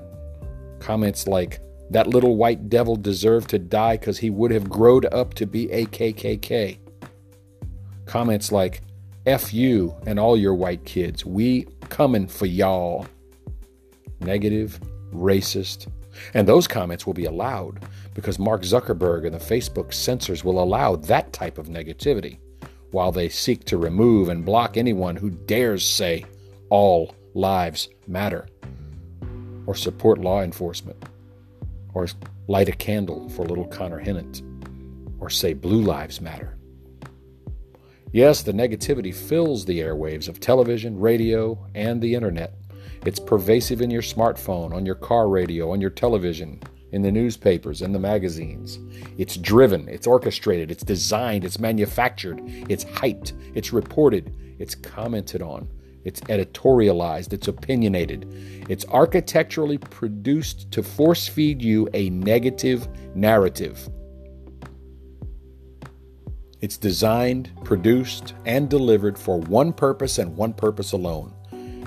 Comments 0.79 1.25
like, 1.27 1.61
that 1.89 2.07
little 2.07 2.35
white 2.35 2.69
devil 2.69 2.95
deserved 2.95 3.49
to 3.49 3.59
die 3.59 3.97
because 3.97 4.17
he 4.17 4.29
would 4.29 4.51
have 4.51 4.69
growed 4.69 5.05
up 5.13 5.33
to 5.35 5.45
be 5.45 5.71
a 5.71 5.85
KKK. 5.85 6.77
Comments 8.05 8.51
like, 8.51 8.81
F 9.25 9.53
you 9.53 9.95
and 10.05 10.19
all 10.19 10.35
your 10.35 10.53
white 10.53 10.83
kids. 10.83 11.25
We 11.25 11.67
coming 11.89 12.27
for 12.27 12.45
y'all. 12.45 13.07
Negative, 14.21 14.79
racist. 15.13 15.87
And 16.33 16.47
those 16.47 16.67
comments 16.67 17.05
will 17.05 17.13
be 17.13 17.25
allowed 17.25 17.85
because 18.13 18.39
Mark 18.39 18.63
Zuckerberg 18.63 19.25
and 19.25 19.33
the 19.33 19.39
Facebook 19.39 19.93
censors 19.93 20.43
will 20.43 20.61
allow 20.61 20.95
that 20.95 21.33
type 21.33 21.57
of 21.57 21.67
negativity 21.67 22.39
while 22.91 23.11
they 23.11 23.29
seek 23.29 23.63
to 23.65 23.77
remove 23.77 24.29
and 24.29 24.45
block 24.45 24.77
anyone 24.77 25.15
who 25.15 25.29
dares 25.29 25.85
say 25.85 26.25
all 26.69 27.15
lives 27.33 27.89
matter 28.07 28.47
or 29.65 29.75
support 29.75 30.19
law 30.19 30.41
enforcement, 30.41 31.05
or 31.93 32.07
light 32.47 32.69
a 32.69 32.73
candle 32.73 33.29
for 33.29 33.45
little 33.45 33.67
Connor 33.67 33.99
Hinnant, 33.99 34.41
or 35.19 35.29
say 35.29 35.53
Blue 35.53 35.81
Lives 35.81 36.19
Matter. 36.19 36.57
Yes, 38.11 38.41
the 38.41 38.51
negativity 38.51 39.13
fills 39.13 39.63
the 39.63 39.79
airwaves 39.79 40.27
of 40.27 40.39
television, 40.39 40.99
radio, 40.99 41.57
and 41.75 42.01
the 42.01 42.15
internet. 42.15 42.55
It's 43.03 43.19
pervasive 43.19 43.81
in 43.81 43.89
your 43.89 44.03
smartphone, 44.03 44.75
on 44.75 44.85
your 44.85 44.95
car 44.95 45.27
radio, 45.27 45.71
on 45.71 45.81
your 45.81 45.89
television, 45.89 46.61
in 46.91 47.01
the 47.01 47.11
newspapers, 47.11 47.81
in 47.81 47.93
the 47.93 47.99
magazines. 47.99 48.77
It's 49.17 49.37
driven, 49.37 49.87
it's 49.87 50.05
orchestrated, 50.05 50.69
it's 50.69 50.83
designed, 50.83 51.43
it's 51.43 51.59
manufactured, 51.59 52.41
it's 52.45 52.85
hyped, 52.85 53.33
it's 53.55 53.73
reported, 53.73 54.35
it's 54.59 54.75
commented 54.75 55.41
on. 55.41 55.67
It's 56.03 56.21
editorialized, 56.21 57.33
it's 57.33 57.47
opinionated, 57.47 58.27
it's 58.69 58.85
architecturally 58.85 59.77
produced 59.79 60.71
to 60.71 60.83
force 60.83 61.27
feed 61.27 61.61
you 61.61 61.89
a 61.93 62.09
negative 62.11 62.87
narrative. 63.15 63.89
It's 66.59 66.77
designed, 66.77 67.51
produced, 67.63 68.35
and 68.45 68.69
delivered 68.69 69.17
for 69.17 69.39
one 69.39 69.73
purpose 69.73 70.19
and 70.19 70.37
one 70.37 70.53
purpose 70.53 70.91
alone 70.91 71.33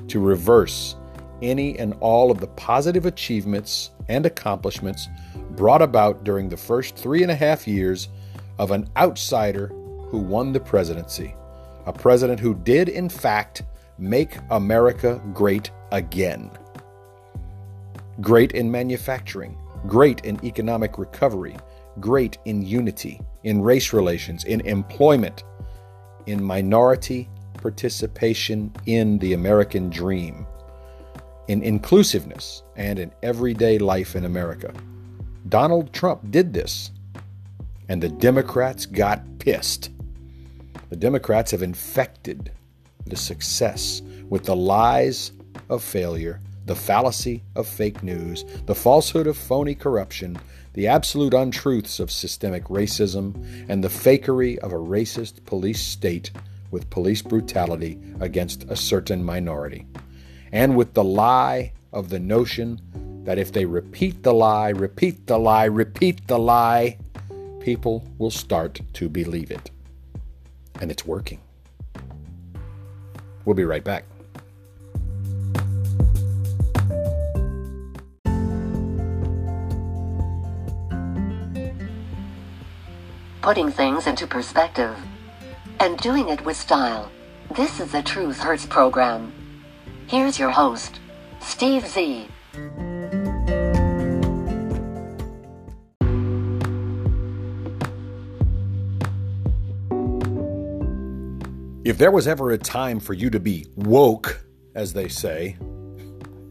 to 0.09 0.21
reverse 0.21 0.97
any 1.43 1.79
and 1.79 1.95
all 2.01 2.31
of 2.31 2.41
the 2.41 2.47
positive 2.49 3.07
achievements 3.07 3.91
and 4.09 4.27
accomplishments 4.27 5.09
brought 5.51 5.83
about 5.83 6.25
during 6.25 6.49
the 6.49 6.57
first 6.57 6.97
three 6.97 7.23
and 7.23 7.31
a 7.31 7.35
half 7.35 7.67
years 7.67 8.09
of 8.59 8.71
an 8.71 8.89
outsider 8.97 9.69
who 10.09 10.19
won 10.19 10.53
the 10.53 10.61
presidency. 10.61 11.35
A 11.87 11.93
president 11.93 12.41
who 12.41 12.55
did, 12.55 12.89
in 12.89 13.09
fact, 13.09 13.63
Make 13.99 14.39
America 14.51 15.21
Great 15.33 15.71
Again. 15.93 16.51
Great 18.21 18.53
in 18.53 18.71
manufacturing, 18.71 19.57
great 19.87 20.25
in 20.25 20.43
economic 20.45 20.99
recovery, 20.99 21.57
great 22.01 22.39
in 22.45 22.63
unity, 22.63 23.21
in 23.45 23.61
race 23.61 23.93
relations, 23.93 24.45
in 24.45 24.61
employment, 24.63 25.45
in 26.27 26.43
minority 26.43 27.29
participation 27.55 28.73
in 28.87 29.19
the 29.19 29.33
American 29.33 29.91
dream, 29.91 30.47
in 31.49 31.63
inclusiveness, 31.63 32.63
and 32.77 32.99
in 32.99 33.13
everyday 33.23 33.79
life 33.79 34.17
in 34.17 34.25
America. 34.25 34.73
Donald 35.49 35.93
Trump 35.93 36.31
did 36.31 36.55
this, 36.55 36.91
and 37.89 38.03
the 38.03 38.09
Democrats 38.09 38.87
got 38.87 39.23
pissed. 39.39 39.91
The 40.91 40.97
Democrats 40.97 41.51
have 41.51 41.63
infected 41.63 42.51
the 43.07 43.17
success 43.17 44.01
with 44.29 44.45
the 44.45 44.57
lies 44.57 45.33
of 45.69 45.83
failure, 45.83 46.41
the 46.65 46.75
fallacy 46.75 47.43
of 47.57 47.69
fake 47.69 48.03
news, 48.03 48.45
the 48.67 48.75
falsehood 48.75 49.27
of 49.27 49.37
phony 49.37 49.75
corruption, 49.75 50.39
the 50.73 50.87
absolute 50.87 51.35
untruths 51.35 52.01
of 52.01 52.11
systemic 52.11 52.65
racism, 52.65 53.35
and 53.69 53.85
the 53.85 53.89
fakery 53.89 54.57
of 54.59 54.73
a 54.73 54.77
racist 54.77 55.45
police 55.45 55.83
state 55.83 56.31
with 56.71 56.91
police 56.91 57.23
brutality 57.23 57.99
against 58.21 58.65
a 58.65 58.77
certain 58.77 59.23
minority, 59.23 59.87
and 60.55 60.77
with 60.77 60.95
the 60.95 61.03
lie 61.03 61.73
of 61.93 62.11
the 62.11 62.21
notion 62.21 62.81
that 63.25 63.39
if 63.39 63.51
they 63.51 63.65
repeat 63.65 64.23
the 64.23 64.33
lie, 64.33 64.69
repeat 64.69 65.27
the 65.27 65.37
lie, 65.37 65.65
repeat 65.65 66.29
the 66.29 66.39
lie, 66.39 66.97
people 67.59 68.07
will 68.19 68.31
start 68.31 68.81
to 68.93 69.09
believe 69.09 69.51
it. 69.51 69.73
And 70.81 70.93
it's 70.93 71.05
working. 71.05 71.41
We'll 73.45 73.57
be 73.57 73.65
right 73.65 73.83
back. 73.83 74.05
Putting 83.43 83.71
things 83.73 84.07
into 84.07 84.27
perspective 84.29 84.97
and 85.81 85.99
doing 85.99 86.29
it 86.29 86.45
with 86.45 86.57
style. 86.57 87.11
This 87.57 87.81
is 87.81 87.91
the 87.91 88.03
Truth 88.03 88.39
Hurts 88.39 88.67
program. 88.67 89.44
Here's 90.07 90.39
your 90.39 90.51
host, 90.51 91.01
Steve 91.41 91.87
Z. 91.87 92.29
If 101.85 101.97
there 101.97 102.11
was 102.11 102.29
ever 102.29 102.51
a 102.51 102.59
time 102.59 103.01
for 103.01 103.15
you 103.15 103.31
to 103.31 103.41
be 103.41 103.67
woke, 103.77 104.45
as 104.75 104.93
they 104.93 105.09
say, 105.09 105.57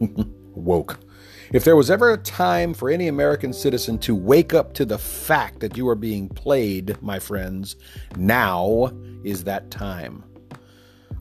woke. 0.00 0.98
If 1.52 1.62
there 1.62 1.76
was 1.76 1.92
ever 1.92 2.12
a 2.12 2.18
time 2.18 2.74
for 2.74 2.90
any 2.90 3.06
American 3.06 3.52
citizen 3.52 3.98
to 3.98 4.16
wake 4.16 4.52
up 4.52 4.74
to 4.74 4.84
the 4.84 4.98
fact 4.98 5.60
that 5.60 5.76
you 5.76 5.88
are 5.88 5.94
being 5.94 6.28
played, 6.28 7.00
my 7.00 7.20
friends, 7.20 7.76
now 8.16 8.90
is 9.22 9.44
that 9.44 9.70
time. 9.70 10.24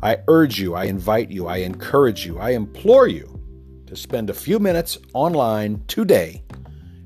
I 0.03 0.17
urge 0.27 0.59
you, 0.59 0.75
I 0.75 0.83
invite 0.83 1.31
you, 1.31 1.47
I 1.47 1.59
encourage 1.59 2.25
you, 2.25 2.37
I 2.37 2.49
implore 2.49 3.07
you 3.07 3.39
to 3.87 3.95
spend 3.95 4.29
a 4.29 4.33
few 4.33 4.59
minutes 4.59 4.97
online 5.13 5.81
today 5.87 6.43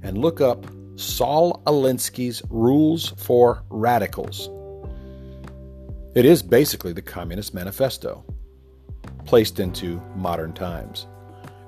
and 0.02 0.18
look 0.18 0.42
up 0.42 0.66
Saul 0.96 1.62
Alinsky's 1.68 2.42
Rules 2.50 3.10
for 3.10 3.62
Radicals. 3.70 4.50
It 6.16 6.26
is 6.26 6.42
basically 6.42 6.92
the 6.92 7.04
Communist 7.04 7.54
Manifesto, 7.54 8.26
placed 9.26 9.60
into 9.60 10.02
modern 10.16 10.52
times. 10.52 11.06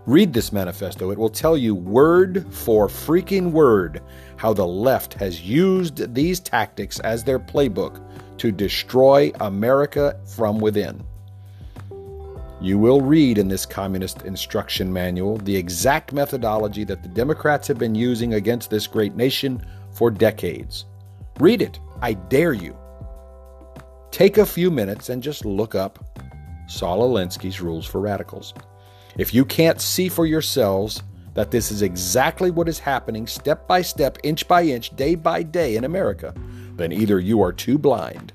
Read 0.07 0.33
this 0.33 0.51
manifesto. 0.51 1.11
It 1.11 1.19
will 1.19 1.29
tell 1.29 1.55
you 1.55 1.75
word 1.75 2.51
for 2.51 2.87
freaking 2.87 3.51
word 3.51 4.01
how 4.37 4.53
the 4.53 4.65
left 4.65 5.13
has 5.13 5.41
used 5.41 6.15
these 6.15 6.39
tactics 6.39 6.99
as 7.01 7.23
their 7.23 7.37
playbook 7.37 8.03
to 8.39 8.51
destroy 8.51 9.31
America 9.39 10.19
from 10.25 10.57
within. 10.57 11.05
You 12.61 12.77
will 12.77 12.99
read 12.99 13.37
in 13.37 13.47
this 13.47 13.65
communist 13.65 14.23
instruction 14.23 14.91
manual 14.91 15.37
the 15.37 15.55
exact 15.55 16.11
methodology 16.11 16.83
that 16.83 17.01
the 17.01 17.09
Democrats 17.09 17.69
have 17.69 17.77
been 17.77 17.95
using 17.95 18.33
against 18.33 18.69
this 18.69 18.85
great 18.85 19.15
nation 19.15 19.65
for 19.93 20.11
decades. 20.11 20.85
Read 21.39 21.61
it. 21.61 21.79
I 22.01 22.13
dare 22.13 22.51
you. 22.51 22.75
Take 24.11 24.37
a 24.37 24.45
few 24.45 24.69
minutes 24.71 25.07
and 25.07 25.23
just 25.23 25.45
look 25.45 25.73
up 25.73 26.19
Saul 26.67 27.09
Alinsky's 27.09 27.61
Rules 27.61 27.85
for 27.85 28.01
Radicals. 28.01 28.53
If 29.17 29.33
you 29.33 29.45
can't 29.45 29.79
see 29.79 30.09
for 30.09 30.25
yourselves 30.25 31.01
that 31.35 31.51
this 31.51 31.71
is 31.71 31.81
exactly 31.81 32.51
what 32.51 32.67
is 32.67 32.79
happening 32.79 33.25
step 33.25 33.69
by 33.69 33.81
step, 33.81 34.17
inch 34.23 34.47
by 34.49 34.63
inch, 34.63 34.93
day 34.97 35.15
by 35.15 35.43
day 35.43 35.77
in 35.77 35.85
America, 35.85 36.33
then 36.75 36.91
either 36.91 37.21
you 37.21 37.41
are 37.41 37.53
too 37.53 37.77
blind 37.77 38.33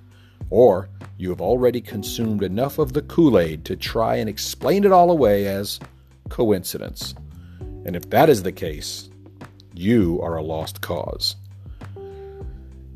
or 0.55 0.89
you 1.19 1.31
have 1.31 1.41
already 1.41 1.81
consumed 1.81 2.45
enough 2.45 2.79
of 2.79 2.93
the 2.93 3.03
Kool 3.03 3.41
Aid 3.41 3.65
to 3.65 3.75
try 3.75 4.15
and 4.15 4.29
explain 4.29 4.85
it 4.85 4.93
all 4.93 5.11
away 5.11 5.49
as 5.49 5.81
coincidence. 6.29 7.13
And 7.85 7.97
if 7.97 8.09
that 8.11 8.29
is 8.31 8.45
the 8.45 8.53
case, 8.53 9.11
you 9.75 10.21
are 10.23 10.37
a 10.37 10.43
lost 10.43 10.81
cause. 10.81 11.35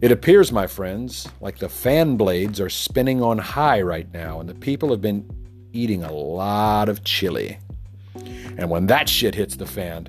It 0.01 0.13
appears, 0.13 0.53
my 0.53 0.69
friends, 0.69 1.27
like 1.41 1.59
the 1.59 1.69
fan 1.69 2.17
blades 2.17 2.61
are 2.61 2.71
spinning 2.71 3.21
on 3.21 3.39
high 3.39 3.83
right 3.83 4.07
now, 4.15 4.39
and 4.39 4.49
the 4.49 4.55
people 4.55 4.91
have 4.91 5.01
been 5.01 5.29
eating 5.73 6.05
a 6.05 6.13
lot 6.13 6.89
of 6.89 7.03
chili. 7.03 7.59
And 8.57 8.71
when 8.71 8.87
that 8.87 9.09
shit 9.09 9.35
hits 9.35 9.57
the 9.57 9.67
fan, 9.67 10.07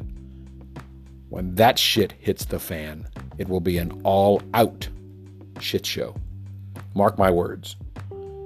when 1.29 1.55
that 1.55 1.79
shit 1.79 2.11
hits 2.11 2.45
the 2.45 2.59
fan, 2.59 3.07
it 3.39 3.49
will 3.49 3.59
be 3.59 3.79
an 3.79 4.01
all 4.03 4.39
out 4.53 4.87
shit 5.59 5.83
show. 5.83 6.13
Mark 6.95 7.17
my 7.17 7.29
words. 7.31 7.75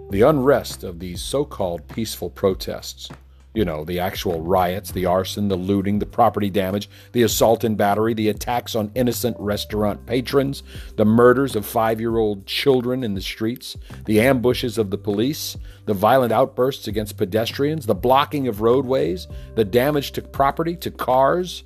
The 0.10 0.22
unrest 0.22 0.84
of 0.84 1.00
these 1.00 1.22
so 1.22 1.44
called 1.46 1.88
peaceful 1.88 2.30
protests 2.30 3.10
you 3.54 3.66
know, 3.66 3.84
the 3.84 4.00
actual 4.00 4.42
riots, 4.42 4.92
the 4.92 5.06
arson, 5.06 5.48
the 5.48 5.56
looting, 5.56 6.00
the 6.00 6.06
property 6.06 6.50
damage, 6.50 6.90
the 7.12 7.22
assault 7.22 7.64
and 7.64 7.78
battery, 7.78 8.14
the 8.14 8.30
attacks 8.30 8.76
on 8.76 8.92
innocent 8.96 9.38
restaurant 9.40 10.06
patrons, 10.06 10.64
the 10.96 11.06
murders 11.06 11.56
of 11.56 11.66
five 11.66 12.00
year 12.00 12.18
old 12.18 12.46
children 12.46 13.04
in 13.04 13.14
the 13.14 13.22
streets, 13.22 13.78
the 14.06 14.20
ambushes 14.22 14.78
of 14.78 14.90
the 14.90 14.98
police, 14.98 15.56
the 15.86 15.94
violent 15.94 16.32
outbursts 16.32 16.88
against 16.88 17.18
pedestrians, 17.18 17.86
the 17.86 17.96
blocking 17.96 18.48
of 18.48 18.62
roadways, 18.62 19.28
the 19.56 19.66
damage 19.66 20.12
to 20.14 20.22
property, 20.22 20.76
to 20.76 20.90
cars. 20.90 21.64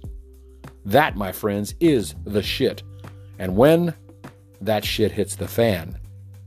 That, 0.83 1.15
my 1.15 1.31
friends, 1.31 1.73
is 1.79 2.15
the 2.25 2.43
shit. 2.43 2.83
And 3.39 3.55
when 3.55 3.93
that 4.59 4.83
shit 4.83 5.11
hits 5.13 5.35
the 5.35 5.47
fan, 5.47 5.97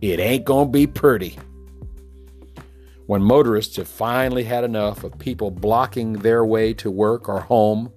it 0.01 0.19
ain't 0.19 0.45
gonna 0.45 0.71
be 0.71 0.87
pretty 0.87 1.39
when 3.07 3.23
motorists 3.23 3.77
have 3.77 3.89
finally 3.89 4.45
had 4.45 4.63
enough 4.63 5.03
of 5.03 5.19
people 5.19 5.51
blocking 5.51 6.13
their 6.13 6.45
way 6.45 6.73
to 6.73 6.91
work 6.91 7.29
or 7.29 7.41
home, 7.41 7.93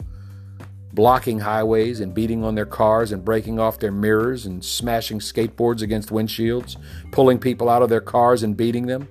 blocking 0.92 1.40
highways 1.40 2.00
and 2.00 2.16
beating 2.16 2.44
on 2.44 2.56
their 2.56 2.66
cars 2.66 3.12
and 3.12 3.24
breaking 3.24 3.60
off 3.60 3.78
their 3.78 3.92
mirrors 3.92 4.48
and 4.48 4.66
smashing 4.66 5.20
skateboards 5.20 5.84
against 5.84 6.10
windshields, 6.10 6.78
pulling 7.12 7.38
people 7.38 7.70
out 7.70 7.84
of 7.84 7.90
their 7.90 8.02
cars 8.02 8.42
and 8.42 8.58
beating 8.58 8.88
them, 8.88 9.08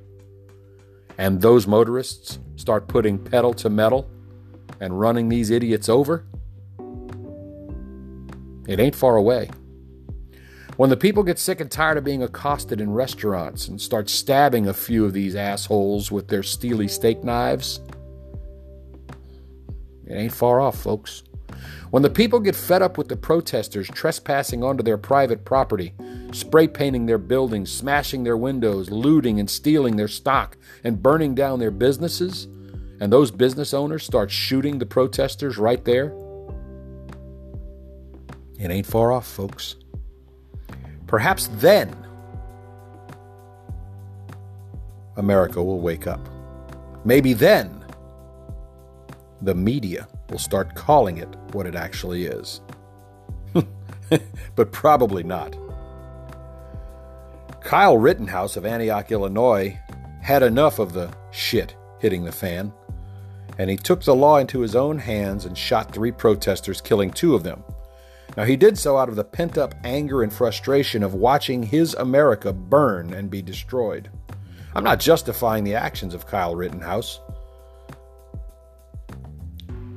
and 1.19 1.41
those 1.41 1.67
motorists 1.69 2.41
start 2.57 2.89
putting 2.89 3.17
pedal 3.17 3.55
to 3.55 3.71
metal 3.71 4.11
and 4.81 4.99
running 4.99 5.29
these 5.29 5.51
idiots 5.51 5.89
over, 5.89 6.25
it 8.67 8.81
ain't 8.81 8.97
far 8.97 9.17
away. 9.17 9.49
When 10.77 10.89
the 10.89 10.97
people 10.97 11.23
get 11.23 11.39
sick 11.39 11.61
and 11.61 11.71
tired 11.71 11.99
of 11.99 12.05
being 12.05 12.23
accosted 12.23 12.81
in 12.81 12.93
restaurants 12.93 13.69
and 13.69 13.81
start 13.81 14.09
stabbing 14.09 14.69
a 14.69 14.73
few 14.73 15.05
of 15.05 15.13
these 15.13 15.37
assholes 15.37 16.11
with 16.11 16.29
their 16.29 16.43
steely 16.43 16.89
steak 16.89 17.23
knives, 17.23 17.81
it 20.07 20.15
ain't 20.15 20.33
far 20.33 20.61
off, 20.61 20.79
folks. 20.79 21.25
When 21.91 22.03
the 22.03 22.09
people 22.09 22.41
get 22.41 22.57
fed 22.57 22.81
up 22.81 22.97
with 22.97 23.09
the 23.09 23.17
protesters 23.17 23.87
trespassing 23.89 24.65
onto 24.65 24.83
their 24.83 24.97
private 24.97 25.45
property, 25.45 25.93
spray 26.33 26.67
painting 26.67 27.05
their 27.05 27.19
buildings, 27.19 27.71
smashing 27.71 28.25
their 28.25 28.39
windows, 28.39 28.91
looting 28.91 29.39
and 29.39 29.51
stealing 29.51 29.97
their 29.97 30.09
stock, 30.09 30.57
and 30.85 31.03
burning 31.03 31.35
down 31.35 31.59
their 31.59 31.71
businesses, 31.71 32.45
and 32.99 33.13
those 33.13 33.31
business 33.31 33.75
owners 33.75 34.05
start 34.05 34.31
shooting 34.31 34.79
the 34.79 34.87
protesters 34.87 35.59
right 35.59 35.85
there, 35.85 36.15
it 38.59 38.71
ain't 38.71 38.87
far 38.87 39.13
off, 39.13 39.27
folks. 39.27 39.77
Perhaps 41.13 41.49
then 41.57 41.95
America 45.19 45.63
will 45.63 45.79
wake 45.79 46.07
up. 46.07 46.27
Maybe 47.05 47.35
then 47.35 47.85
the 49.43 49.55
media 49.55 50.09
will 50.31 50.39
start 50.39 50.75
calling 50.75 51.19
it 51.19 51.29
what 51.53 51.67
it 51.67 51.75
actually 51.75 52.25
is. 52.25 52.63
but 54.57 54.73
probably 54.73 55.23
not. 55.23 55.55
Kyle 57.61 57.99
Rittenhouse 57.99 58.57
of 58.57 58.65
Antioch, 58.65 59.13
Illinois, 59.13 59.79
had 60.23 60.43
enough 60.43 60.79
of 60.79 60.95
the 60.95 61.13
shit 61.31 61.77
hitting 62.01 62.25
the 62.25 62.33
fan, 62.33 62.73
and 63.59 63.69
he 63.69 63.77
took 63.77 64.03
the 64.03 64.15
law 64.15 64.39
into 64.39 64.61
his 64.61 64.75
own 64.75 64.99
hands 64.99 65.45
and 65.45 65.59
shot 65.59 65.93
three 65.93 66.11
protesters, 66.11 66.81
killing 66.81 67.11
two 67.11 67.35
of 67.35 67.43
them. 67.43 67.63
Now, 68.37 68.45
he 68.45 68.57
did 68.57 68.79
so 68.79 68.97
out 68.97 69.11
of 69.11 69.17
the 69.17 69.25
pent 69.25 69.59
up 69.59 69.75
anger 69.85 70.23
and 70.23 70.33
frustration 70.33 71.03
of 71.03 71.15
watching 71.15 71.65
his 71.65 71.95
America 71.95 72.53
burn 72.53 73.13
and 73.13 73.31
be 73.31 73.43
destroyed. 73.43 74.11
I'm 74.75 74.85
not 74.85 75.01
justifying 75.01 75.65
the 75.65 75.75
actions 75.75 76.15
of 76.15 76.27
Kyle 76.27 76.57
Rittenhouse. 76.57 77.21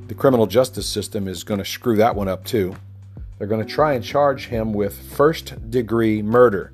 The 0.08 0.16
criminal 0.16 0.48
justice 0.48 0.88
system 0.88 1.28
is 1.28 1.46
going 1.46 1.60
to 1.60 1.66
screw 1.66 1.96
that 1.96 2.16
one 2.16 2.28
up 2.28 2.44
too. 2.44 2.76
They're 3.38 3.48
going 3.48 3.66
to 3.66 3.74
try 3.74 3.94
and 3.94 4.04
charge 4.04 4.48
him 4.48 4.74
with 4.74 5.14
first 5.14 5.70
degree 5.72 6.22
murder 6.22 6.74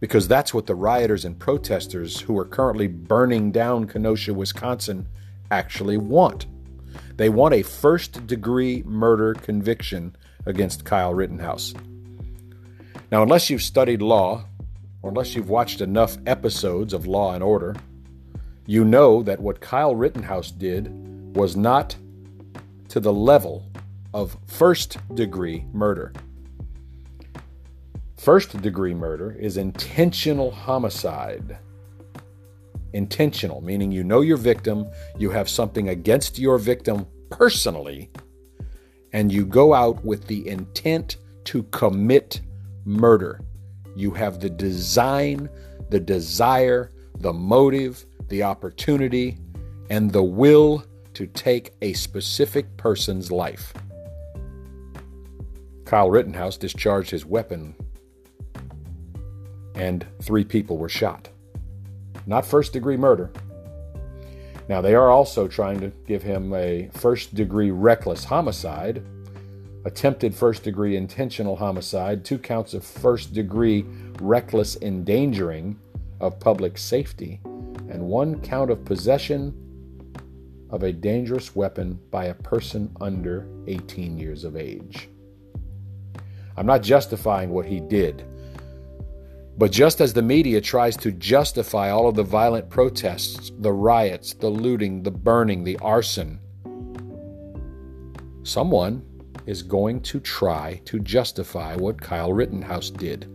because 0.00 0.28
that's 0.28 0.54
what 0.54 0.66
the 0.66 0.74
rioters 0.74 1.24
and 1.24 1.38
protesters 1.38 2.20
who 2.20 2.38
are 2.38 2.44
currently 2.44 2.86
burning 2.86 3.50
down 3.50 3.86
Kenosha, 3.86 4.34
Wisconsin, 4.34 5.08
actually 5.50 5.96
want. 5.96 6.46
They 7.16 7.28
want 7.28 7.54
a 7.54 7.62
first 7.62 8.26
degree 8.26 8.82
murder 8.84 9.34
conviction 9.34 10.16
against 10.48 10.84
Kyle 10.84 11.14
Rittenhouse. 11.14 11.74
Now, 13.12 13.22
unless 13.22 13.48
you've 13.48 13.62
studied 13.62 14.02
law, 14.02 14.44
or 15.02 15.10
unless 15.10 15.34
you've 15.34 15.48
watched 15.48 15.80
enough 15.80 16.18
episodes 16.26 16.92
of 16.92 17.06
Law 17.06 17.34
and 17.34 17.42
Order, 17.42 17.76
you 18.66 18.84
know 18.84 19.22
that 19.22 19.40
what 19.40 19.60
Kyle 19.60 19.94
Rittenhouse 19.94 20.50
did 20.50 20.90
was 21.36 21.56
not 21.56 21.96
to 22.88 23.00
the 23.00 23.12
level 23.12 23.64
of 24.12 24.36
first 24.46 24.98
degree 25.14 25.64
murder. 25.72 26.12
First 28.16 28.60
degree 28.60 28.94
murder 28.94 29.36
is 29.38 29.56
intentional 29.56 30.50
homicide. 30.50 31.58
Intentional, 32.92 33.60
meaning 33.60 33.92
you 33.92 34.02
know 34.02 34.22
your 34.22 34.36
victim, 34.36 34.86
you 35.18 35.30
have 35.30 35.48
something 35.48 35.90
against 35.90 36.38
your 36.38 36.58
victim 36.58 37.06
personally, 37.30 38.10
and 39.12 39.32
you 39.32 39.44
go 39.44 39.74
out 39.74 40.04
with 40.04 40.26
the 40.26 40.46
intent 40.48 41.16
to 41.44 41.62
commit 41.64 42.40
murder. 42.84 43.40
You 43.96 44.10
have 44.12 44.40
the 44.40 44.50
design, 44.50 45.48
the 45.90 46.00
desire, 46.00 46.90
the 47.18 47.32
motive, 47.32 48.04
the 48.28 48.42
opportunity, 48.42 49.38
and 49.90 50.12
the 50.12 50.22
will 50.22 50.84
to 51.14 51.26
take 51.26 51.72
a 51.82 51.94
specific 51.94 52.76
person's 52.76 53.32
life. 53.32 53.72
Kyle 55.84 56.10
Rittenhouse 56.10 56.58
discharged 56.58 57.10
his 57.10 57.24
weapon, 57.24 57.74
and 59.74 60.06
three 60.22 60.44
people 60.44 60.76
were 60.76 60.88
shot. 60.88 61.30
Not 62.26 62.44
first 62.44 62.74
degree 62.74 62.98
murder. 62.98 63.30
Now, 64.68 64.82
they 64.82 64.94
are 64.94 65.08
also 65.08 65.48
trying 65.48 65.80
to 65.80 65.90
give 66.06 66.22
him 66.22 66.52
a 66.52 66.90
first 66.92 67.34
degree 67.34 67.70
reckless 67.70 68.24
homicide, 68.24 69.02
attempted 69.86 70.34
first 70.34 70.62
degree 70.62 70.96
intentional 70.96 71.56
homicide, 71.56 72.22
two 72.24 72.38
counts 72.38 72.74
of 72.74 72.84
first 72.84 73.32
degree 73.32 73.86
reckless 74.20 74.76
endangering 74.82 75.78
of 76.20 76.38
public 76.38 76.76
safety, 76.76 77.40
and 77.44 78.02
one 78.02 78.40
count 78.42 78.70
of 78.70 78.84
possession 78.84 79.54
of 80.68 80.82
a 80.82 80.92
dangerous 80.92 81.56
weapon 81.56 81.98
by 82.10 82.26
a 82.26 82.34
person 82.34 82.94
under 83.00 83.48
18 83.68 84.18
years 84.18 84.44
of 84.44 84.54
age. 84.54 85.08
I'm 86.58 86.66
not 86.66 86.82
justifying 86.82 87.50
what 87.50 87.64
he 87.64 87.80
did. 87.80 88.24
But 89.58 89.72
just 89.72 90.00
as 90.00 90.12
the 90.12 90.22
media 90.22 90.60
tries 90.60 90.96
to 90.98 91.10
justify 91.10 91.90
all 91.90 92.06
of 92.06 92.14
the 92.14 92.22
violent 92.22 92.70
protests, 92.70 93.50
the 93.58 93.72
riots, 93.72 94.32
the 94.34 94.48
looting, 94.48 95.02
the 95.02 95.10
burning, 95.10 95.64
the 95.64 95.76
arson, 95.78 96.38
someone 98.44 99.04
is 99.46 99.64
going 99.64 100.00
to 100.02 100.20
try 100.20 100.80
to 100.84 101.00
justify 101.00 101.74
what 101.74 102.00
Kyle 102.00 102.32
Rittenhouse 102.32 102.90
did. 102.90 103.26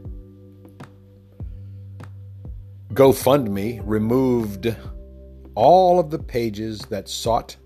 GoFundMe 2.93 3.81
removed 3.83 4.73
all 5.55 5.99
of 5.99 6.09
the 6.09 6.19
pages 6.19 6.79
that 6.83 7.09
sought 7.09 7.57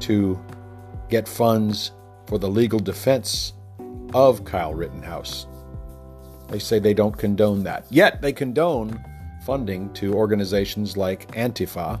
to 0.00 0.42
get 1.10 1.28
funds 1.28 1.92
for 2.28 2.38
the 2.38 2.48
legal 2.48 2.78
defense 2.78 3.52
of 4.14 4.42
Kyle 4.46 4.72
Rittenhouse. 4.72 5.46
They 6.52 6.58
say 6.58 6.78
they 6.78 6.92
don't 6.92 7.16
condone 7.16 7.64
that. 7.64 7.86
Yet 7.88 8.20
they 8.20 8.34
condone 8.34 9.02
funding 9.46 9.90
to 9.94 10.12
organizations 10.12 10.98
like 10.98 11.32
Antifa, 11.34 11.98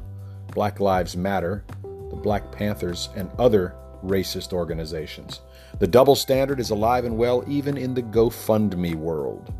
Black 0.48 0.78
Lives 0.78 1.16
Matter, 1.16 1.64
the 1.82 2.16
Black 2.16 2.52
Panthers, 2.52 3.08
and 3.16 3.30
other 3.38 3.74
racist 4.04 4.52
organizations. 4.52 5.40
The 5.78 5.86
double 5.86 6.14
standard 6.14 6.60
is 6.60 6.68
alive 6.68 7.06
and 7.06 7.16
well 7.16 7.42
even 7.48 7.78
in 7.78 7.94
the 7.94 8.02
GoFundMe 8.02 8.94
world. 8.94 9.54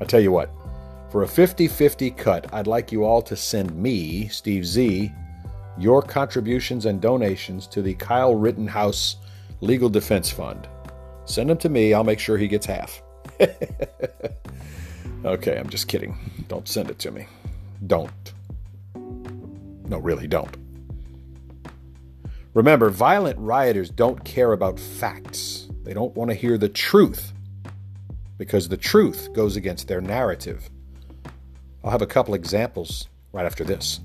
I 0.00 0.06
tell 0.06 0.20
you 0.20 0.32
what, 0.32 0.50
for 1.10 1.22
a 1.22 1.28
50 1.28 1.68
50 1.68 2.10
cut, 2.12 2.46
I'd 2.54 2.66
like 2.66 2.90
you 2.90 3.04
all 3.04 3.20
to 3.20 3.36
send 3.36 3.76
me, 3.76 4.28
Steve 4.28 4.64
Z, 4.64 5.12
your 5.76 6.00
contributions 6.00 6.86
and 6.86 6.98
donations 6.98 7.66
to 7.66 7.82
the 7.82 7.92
Kyle 7.92 8.34
Rittenhouse 8.34 9.16
Legal 9.60 9.90
Defense 9.90 10.30
Fund. 10.30 10.66
Send 11.26 11.50
them 11.50 11.58
to 11.58 11.68
me, 11.68 11.92
I'll 11.92 12.04
make 12.04 12.20
sure 12.20 12.38
he 12.38 12.48
gets 12.48 12.64
half. 12.64 13.02
okay, 15.24 15.58
I'm 15.58 15.68
just 15.68 15.88
kidding. 15.88 16.16
Don't 16.48 16.68
send 16.68 16.90
it 16.90 16.98
to 17.00 17.10
me. 17.10 17.26
Don't. 17.86 18.32
No, 18.94 19.98
really, 19.98 20.26
don't. 20.26 20.56
Remember, 22.54 22.90
violent 22.90 23.38
rioters 23.38 23.90
don't 23.90 24.24
care 24.24 24.52
about 24.52 24.80
facts. 24.80 25.68
They 25.84 25.94
don't 25.94 26.14
want 26.14 26.30
to 26.30 26.34
hear 26.34 26.58
the 26.58 26.68
truth 26.68 27.32
because 28.36 28.68
the 28.68 28.76
truth 28.76 29.32
goes 29.32 29.56
against 29.56 29.88
their 29.88 30.00
narrative. 30.00 30.68
I'll 31.84 31.90
have 31.90 32.02
a 32.02 32.06
couple 32.06 32.34
examples 32.34 33.08
right 33.32 33.46
after 33.46 33.64
this. 33.64 34.00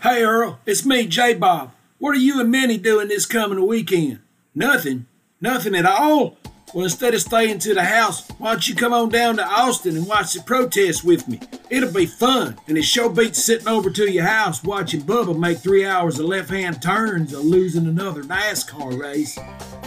Hey 0.00 0.22
Earl, 0.22 0.58
it's 0.64 0.86
me, 0.86 1.06
J 1.06 1.34
Bob. 1.34 1.72
What 1.98 2.16
are 2.16 2.20
you 2.20 2.40
and 2.40 2.50
Minnie 2.50 2.78
doing 2.78 3.08
this 3.08 3.26
coming 3.26 3.66
weekend? 3.66 4.20
Nothing. 4.54 5.06
Nothing 5.42 5.74
at 5.74 5.86
all? 5.86 6.36
Well, 6.74 6.84
instead 6.84 7.14
of 7.14 7.22
staying 7.22 7.60
to 7.60 7.72
the 7.72 7.82
house, 7.82 8.28
why 8.36 8.50
don't 8.50 8.68
you 8.68 8.74
come 8.74 8.92
on 8.92 9.08
down 9.08 9.38
to 9.38 9.44
Austin 9.44 9.96
and 9.96 10.06
watch 10.06 10.34
the 10.34 10.42
protest 10.42 11.02
with 11.02 11.26
me? 11.26 11.40
It'll 11.70 11.90
be 11.90 12.04
fun, 12.04 12.58
and 12.68 12.76
it 12.76 12.82
sure 12.82 13.08
beats 13.08 13.42
sitting 13.42 13.66
over 13.66 13.88
to 13.88 14.10
your 14.10 14.26
house 14.26 14.62
watching 14.62 15.00
Bubba 15.00 15.36
make 15.36 15.58
three 15.58 15.86
hours 15.86 16.18
of 16.18 16.26
left-hand 16.26 16.82
turns 16.82 17.32
or 17.32 17.38
losing 17.38 17.86
another 17.86 18.22
NASCAR 18.22 19.00
race. 19.00 19.38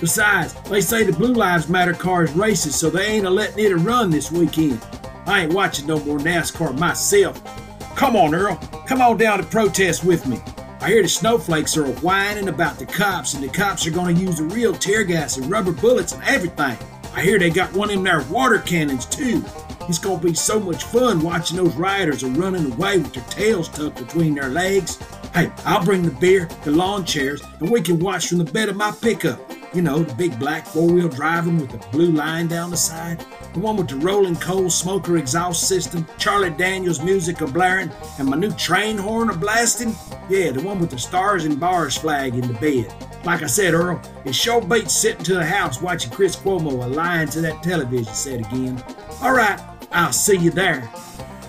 Besides, 0.02 0.56
they 0.72 0.82
say 0.82 1.04
the 1.04 1.14
Blue 1.14 1.34
Lives 1.34 1.70
Matter 1.70 1.94
car 1.94 2.24
is 2.24 2.32
racist, 2.32 2.74
so 2.74 2.90
they 2.90 3.06
ain't 3.06 3.28
a 3.28 3.30
letting 3.30 3.64
it 3.64 3.76
run 3.76 4.10
this 4.10 4.32
weekend. 4.32 4.84
I 5.28 5.44
ain't 5.44 5.54
watching 5.54 5.86
no 5.86 6.00
more 6.00 6.18
NASCAR 6.18 6.78
myself. 6.80 7.42
Come 7.96 8.16
on, 8.16 8.34
Earl. 8.34 8.56
Come 8.88 9.02
on 9.02 9.18
down 9.18 9.38
to 9.38 9.46
protest 9.46 10.04
with 10.04 10.26
me. 10.26 10.42
I 10.84 10.88
hear 10.90 11.02
the 11.02 11.08
snowflakes 11.08 11.78
are 11.78 11.86
whining 12.02 12.50
about 12.50 12.78
the 12.78 12.86
cops, 12.86 13.36
and 13.36 13.42
the 13.42 13.48
cops 13.48 13.88
are 13.88 13.92
going 13.92 14.18
to 14.18 14.22
use 14.22 14.40
the 14.40 14.44
real 14.44 14.74
tear 14.74 15.06
gas 15.06 15.38
and 15.38 15.50
rubber 15.50 15.72
bullets 15.72 16.12
and 16.12 16.22
everything. 16.24 16.78
I 17.14 17.22
hear 17.22 17.40
they 17.40 17.52
got 17.52 17.72
one 17.72 17.90
in 17.90 18.04
their 18.04 18.22
water 18.24 18.60
cannons 18.60 19.06
too. 19.06 19.46
It's 19.88 19.98
going 19.98 20.20
to 20.20 20.28
be 20.28 20.34
so 20.34 20.60
much 20.60 20.84
fun 20.84 21.22
watching 21.22 21.56
those 21.56 21.74
rioters 21.76 22.22
are 22.26 22.32
running 22.32 22.70
away 22.74 22.98
with 22.98 23.14
their 23.14 23.24
tails 23.30 23.70
tucked 23.70 23.96
between 23.96 24.36
their 24.36 24.50
legs. 24.50 24.98
Hey, 25.34 25.54
I'll 25.64 25.86
bring 25.86 26.02
the 26.02 26.12
beer, 26.12 26.50
the 26.66 26.72
lawn 26.72 27.06
chairs, 27.06 27.42
and 27.62 27.72
we 27.72 27.80
can 27.82 27.98
watch 27.98 28.28
from 28.28 28.40
the 28.40 28.52
bed 28.52 28.68
of 28.68 28.76
my 28.76 28.92
pickup. 28.92 29.40
You 29.74 29.82
know, 29.82 30.04
the 30.04 30.14
big 30.14 30.38
black 30.38 30.68
four 30.68 30.88
wheel 30.88 31.10
driving 31.10 31.58
with 31.58 31.72
the 31.72 31.80
blue 31.88 32.12
line 32.12 32.48
down 32.48 32.70
the 32.70 32.78
side. 32.78 33.26
The 33.54 33.60
one 33.60 33.76
with 33.76 33.88
the 33.88 33.96
rolling 33.96 34.36
coal 34.36 34.70
smoker 34.70 35.18
exhaust 35.18 35.68
system, 35.68 36.06
Charlie 36.20 36.52
Daniels 36.52 37.02
music 37.02 37.42
a 37.42 37.48
blaring, 37.48 37.92
and 38.20 38.28
my 38.28 38.38
new 38.38 38.52
train 38.52 38.98
horn 38.98 39.32
a 39.32 39.36
blasting. 39.36 39.96
Yeah, 40.30 40.52
the 40.52 40.62
one 40.62 40.80
with 40.80 40.92
the 40.92 41.00
stars 41.00 41.46
and 41.46 41.60
bars 41.60 41.98
flag 41.98 42.36
in 42.36 42.48
the 42.48 42.54
bed. 42.54 42.94
Like 43.26 43.42
I 43.42 43.48
said, 43.48 43.74
Earl, 43.74 44.00
it 44.26 44.36
sure 44.36 44.62
beats 44.62 44.94
sitting 44.94 45.24
to 45.24 45.36
the 45.36 45.46
house 45.46 45.82
watching 45.82 46.12
Chris 46.12 46.36
Cuomo 46.36 46.94
lying 46.94 47.30
to 47.30 47.42
that 47.42 47.64
television 47.64 48.14
set 48.14 48.42
again. 48.42 48.84
All 49.22 49.34
right, 49.34 49.60
I'll 49.92 50.14
see 50.14 50.38
you 50.38 50.52
there. 50.52 50.88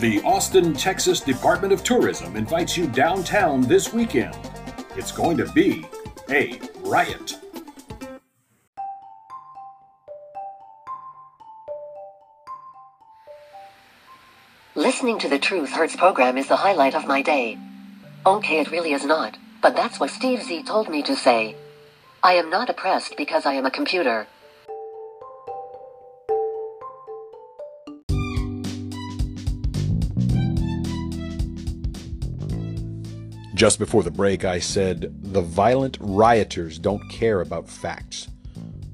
The 0.01 0.23
Austin, 0.23 0.73
Texas 0.73 1.21
Department 1.21 1.75
of 1.75 1.85
Tourism 1.85 2.37
invites 2.37 2.75
you 2.77 2.87
downtown 2.87 3.61
this 3.61 3.93
weekend. 3.93 4.35
It's 4.97 5.13
going 5.13 5.37
to 5.37 5.53
be 5.53 5.87
a 6.31 6.59
riot. 6.81 7.44
Listening 14.95 15.19
to 15.19 15.29
the 15.29 15.41
Truth 15.41 15.73
Hurts 15.73 15.97
program 15.97 16.39
is 16.39 16.47
the 16.47 16.55
highlight 16.55 16.95
of 16.95 17.05
my 17.05 17.21
day. 17.21 17.59
Okay, 18.25 18.61
it 18.61 18.71
really 18.71 18.93
is 18.93 19.05
not, 19.05 19.37
but 19.61 19.75
that's 19.75 19.99
what 19.99 20.09
Steve 20.09 20.41
Z 20.41 20.63
told 20.63 20.89
me 20.89 21.03
to 21.03 21.17
say. 21.17 21.57
I 22.23 22.35
am 22.35 22.49
not 22.49 22.71
oppressed 22.71 23.17
because 23.17 23.45
I 23.45 23.55
am 23.55 23.67
a 23.67 23.73
computer. 23.73 24.29
Just 33.57 33.81
before 33.81 34.05
the 34.05 34.13
break, 34.13 34.45
I 34.45 34.61
said 34.61 35.13
the 35.25 35.43
violent 35.43 35.99
rioters 36.01 36.79
don't 36.79 37.03
care 37.09 37.41
about 37.41 37.69
facts 37.69 38.29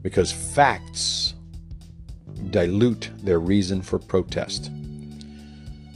because 0.01 0.33
facts 0.33 1.35
dilute 2.49 3.11
their 3.19 3.39
reason 3.39 3.83
for 3.83 3.99
protest. 3.99 4.71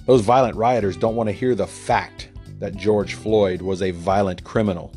Those 0.07 0.21
violent 0.21 0.57
rioters 0.57 0.97
don't 0.97 1.17
want 1.17 1.29
to 1.29 1.35
hear 1.35 1.55
the 1.55 1.67
fact 1.67 2.29
that 2.59 2.77
George 2.77 3.15
Floyd 3.15 3.63
was 3.63 3.81
a 3.81 3.91
violent 3.91 4.45
criminal 4.45 4.93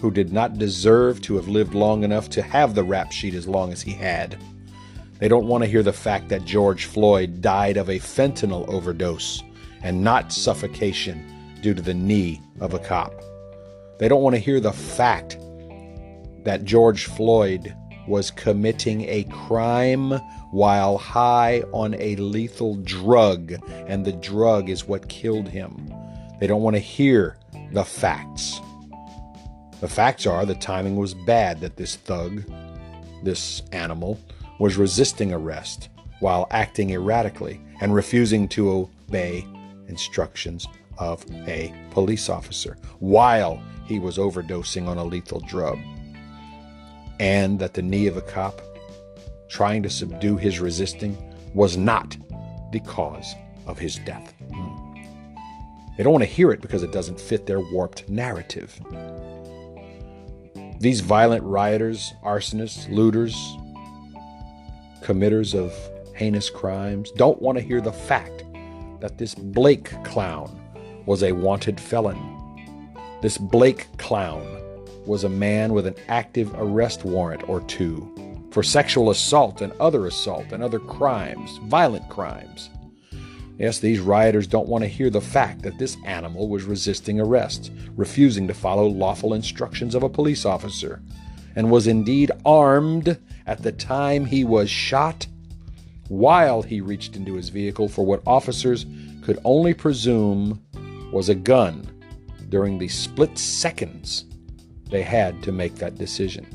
who 0.00 0.10
did 0.10 0.32
not 0.32 0.58
deserve 0.58 1.20
to 1.22 1.36
have 1.36 1.48
lived 1.48 1.74
long 1.74 2.04
enough 2.04 2.28
to 2.30 2.42
have 2.42 2.74
the 2.74 2.84
rap 2.84 3.10
sheet 3.10 3.34
as 3.34 3.48
long 3.48 3.72
as 3.72 3.82
he 3.82 3.92
had. 3.92 4.36
They 5.18 5.28
don't 5.28 5.48
want 5.48 5.64
to 5.64 5.70
hear 5.70 5.82
the 5.82 5.92
fact 5.92 6.28
that 6.28 6.44
George 6.44 6.84
Floyd 6.84 7.40
died 7.40 7.76
of 7.76 7.88
a 7.88 7.98
fentanyl 7.98 8.68
overdose 8.68 9.42
and 9.82 10.04
not 10.04 10.32
suffocation 10.32 11.56
due 11.62 11.74
to 11.74 11.82
the 11.82 11.94
knee 11.94 12.40
of 12.60 12.74
a 12.74 12.78
cop. 12.78 13.12
They 13.98 14.08
don't 14.08 14.22
want 14.22 14.36
to 14.36 14.40
hear 14.40 14.60
the 14.60 14.72
fact 14.72 15.38
that 16.44 16.64
George 16.64 17.06
Floyd 17.06 17.74
was 18.08 18.30
committing 18.30 19.02
a 19.02 19.24
crime 19.24 20.12
while 20.50 20.98
high 20.98 21.62
on 21.72 21.94
a 21.94 22.16
lethal 22.16 22.76
drug, 22.76 23.54
and 23.86 24.04
the 24.04 24.12
drug 24.12 24.70
is 24.70 24.88
what 24.88 25.08
killed 25.08 25.48
him. 25.48 25.92
They 26.40 26.46
don't 26.46 26.62
want 26.62 26.76
to 26.76 26.80
hear 26.80 27.36
the 27.72 27.84
facts. 27.84 28.60
The 29.80 29.88
facts 29.88 30.26
are 30.26 30.44
the 30.44 30.54
timing 30.54 30.96
was 30.96 31.14
bad 31.14 31.60
that 31.60 31.76
this 31.76 31.96
thug, 31.96 32.42
this 33.22 33.62
animal, 33.72 34.18
was 34.58 34.76
resisting 34.76 35.32
arrest 35.32 35.88
while 36.20 36.48
acting 36.50 36.90
erratically 36.90 37.60
and 37.80 37.94
refusing 37.94 38.48
to 38.48 38.70
obey 39.08 39.46
instructions 39.86 40.66
of 40.98 41.24
a 41.46 41.72
police 41.90 42.28
officer 42.28 42.76
while 42.98 43.62
he 43.86 43.98
was 43.98 44.18
overdosing 44.18 44.88
on 44.88 44.98
a 44.98 45.04
lethal 45.04 45.40
drug. 45.40 45.78
And 47.20 47.58
that 47.58 47.74
the 47.74 47.82
knee 47.82 48.06
of 48.06 48.16
a 48.16 48.22
cop 48.22 48.60
trying 49.48 49.82
to 49.82 49.90
subdue 49.90 50.36
his 50.36 50.60
resisting 50.60 51.16
was 51.54 51.76
not 51.76 52.16
the 52.72 52.80
cause 52.80 53.34
of 53.66 53.78
his 53.78 53.96
death. 53.96 54.34
Hmm. 54.52 54.88
They 55.96 56.04
don't 56.04 56.12
want 56.12 56.22
to 56.22 56.30
hear 56.30 56.52
it 56.52 56.60
because 56.60 56.82
it 56.82 56.92
doesn't 56.92 57.20
fit 57.20 57.46
their 57.46 57.60
warped 57.60 58.08
narrative. 58.08 58.80
These 60.78 61.00
violent 61.00 61.42
rioters, 61.42 62.14
arsonists, 62.24 62.88
looters, 62.88 63.36
committers 65.02 65.54
of 65.54 65.74
heinous 66.14 66.50
crimes 66.50 67.10
don't 67.12 67.40
want 67.42 67.58
to 67.58 67.64
hear 67.64 67.80
the 67.80 67.92
fact 67.92 68.44
that 69.00 69.18
this 69.18 69.34
Blake 69.34 69.90
clown 70.04 70.60
was 71.06 71.22
a 71.22 71.32
wanted 71.32 71.80
felon. 71.80 72.18
This 73.22 73.38
Blake 73.38 73.88
clown 73.96 74.57
was 75.08 75.24
a 75.24 75.28
man 75.28 75.72
with 75.72 75.86
an 75.86 75.96
active 76.08 76.52
arrest 76.56 77.04
warrant 77.04 77.48
or 77.48 77.62
two 77.62 78.14
for 78.50 78.62
sexual 78.62 79.10
assault 79.10 79.62
and 79.62 79.72
other 79.80 80.06
assault 80.06 80.52
and 80.52 80.62
other 80.62 80.78
crimes, 80.78 81.58
violent 81.64 82.08
crimes. 82.08 82.70
Yes, 83.58 83.78
these 83.78 84.00
rioters 84.00 84.46
don't 84.46 84.68
want 84.68 84.84
to 84.84 84.88
hear 84.88 85.10
the 85.10 85.20
fact 85.20 85.62
that 85.62 85.78
this 85.78 85.96
animal 86.04 86.48
was 86.48 86.64
resisting 86.64 87.20
arrest, 87.20 87.72
refusing 87.96 88.46
to 88.46 88.54
follow 88.54 88.86
lawful 88.86 89.34
instructions 89.34 89.94
of 89.94 90.02
a 90.02 90.08
police 90.08 90.44
officer, 90.44 91.02
and 91.56 91.70
was 91.70 91.86
indeed 91.86 92.30
armed 92.44 93.18
at 93.46 93.62
the 93.62 93.72
time 93.72 94.26
he 94.26 94.44
was 94.44 94.70
shot 94.70 95.26
while 96.08 96.62
he 96.62 96.80
reached 96.80 97.16
into 97.16 97.34
his 97.34 97.48
vehicle 97.48 97.88
for 97.88 98.04
what 98.06 98.22
officers 98.26 98.86
could 99.22 99.38
only 99.44 99.74
presume 99.74 100.62
was 101.12 101.28
a 101.28 101.34
gun 101.34 101.86
during 102.48 102.78
the 102.78 102.88
split 102.88 103.36
seconds 103.36 104.24
they 104.90 105.02
had 105.02 105.42
to 105.42 105.52
make 105.52 105.76
that 105.76 105.96
decision. 105.96 106.46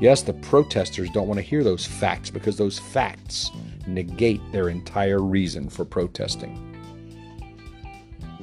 Yes, 0.00 0.22
the 0.22 0.32
protesters 0.32 1.10
don't 1.10 1.28
want 1.28 1.38
to 1.38 1.46
hear 1.46 1.62
those 1.62 1.86
facts 1.86 2.30
because 2.30 2.56
those 2.56 2.78
facts 2.78 3.50
negate 3.86 4.40
their 4.50 4.68
entire 4.68 5.20
reason 5.20 5.68
for 5.68 5.84
protesting. 5.84 6.68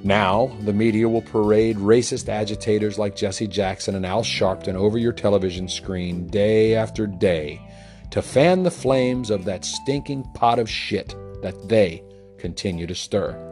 Now, 0.04 0.56
the 0.62 0.72
media 0.72 1.10
will 1.10 1.22
parade 1.22 1.76
racist 1.76 2.30
agitators 2.30 2.98
like 2.98 3.18
Jesse 3.18 3.48
Jackson 3.48 3.96
and 3.96 4.06
Al 4.06 4.24
Sharpton 4.24 4.76
over 4.76 4.98
your 4.98 5.12
television 5.12 5.68
screen 5.68 6.28
day 6.28 6.76
after 6.76 7.06
day 7.06 7.62
to 8.12 8.22
fan 8.22 8.64
the 8.64 8.72
flames 8.72 9.30
of 9.30 9.44
that 9.46 9.66
stinking 9.66 10.24
pot 10.34 10.58
of 10.58 10.70
shit 10.70 11.16
that 11.42 11.68
they 11.68 12.02
continue 12.38 12.88
to 12.88 12.96
stir. 12.96 13.49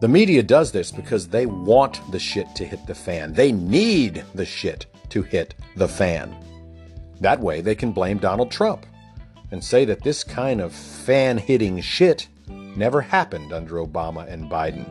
The 0.00 0.08
media 0.08 0.44
does 0.44 0.70
this 0.70 0.92
because 0.92 1.26
they 1.26 1.46
want 1.46 2.00
the 2.12 2.20
shit 2.20 2.54
to 2.54 2.64
hit 2.64 2.86
the 2.86 2.94
fan. 2.94 3.32
They 3.32 3.50
need 3.50 4.24
the 4.32 4.44
shit 4.44 4.86
to 5.08 5.22
hit 5.22 5.54
the 5.74 5.88
fan. 5.88 6.36
That 7.20 7.40
way, 7.40 7.60
they 7.60 7.74
can 7.74 7.90
blame 7.90 8.18
Donald 8.18 8.52
Trump 8.52 8.86
and 9.50 9.62
say 9.62 9.84
that 9.86 10.02
this 10.04 10.22
kind 10.22 10.60
of 10.60 10.72
fan 10.72 11.36
hitting 11.36 11.80
shit 11.80 12.28
never 12.48 13.00
happened 13.00 13.52
under 13.52 13.76
Obama 13.76 14.28
and 14.28 14.48
Biden. 14.48 14.86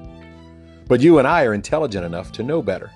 But 0.88 1.00
you 1.00 1.20
and 1.20 1.28
I 1.28 1.46
are 1.46 1.54
intelligent 1.54 2.06
enough 2.06 2.34
to 2.34 2.44
know 2.44 2.62
better. 2.62 2.92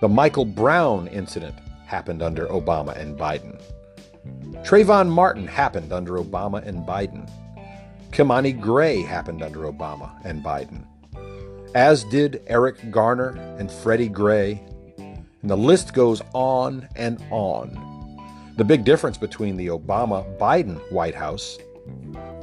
The 0.00 0.08
Michael 0.08 0.44
Brown 0.44 1.08
incident 1.08 1.56
happened 1.86 2.22
under 2.22 2.46
Obama 2.46 2.96
and 2.96 3.18
Biden. 3.18 3.60
Trayvon 4.64 5.08
Martin 5.08 5.48
happened 5.48 5.92
under 5.92 6.12
Obama 6.18 6.64
and 6.64 6.86
Biden. 6.86 7.28
Kimani 8.12 8.58
Gray 8.58 9.02
happened 9.02 9.42
under 9.42 9.60
Obama 9.60 10.12
and 10.24 10.44
Biden. 10.44 10.84
As 11.74 12.04
did 12.04 12.42
Eric 12.46 12.90
Garner 12.90 13.30
and 13.58 13.70
Freddie 13.70 14.08
Gray. 14.08 14.62
And 14.98 15.50
the 15.50 15.56
list 15.56 15.94
goes 15.94 16.20
on 16.34 16.86
and 16.96 17.22
on. 17.30 18.52
The 18.58 18.64
big 18.64 18.84
difference 18.84 19.16
between 19.16 19.56
the 19.56 19.68
Obama 19.68 20.38
Biden 20.38 20.78
White 20.92 21.14
House 21.14 21.58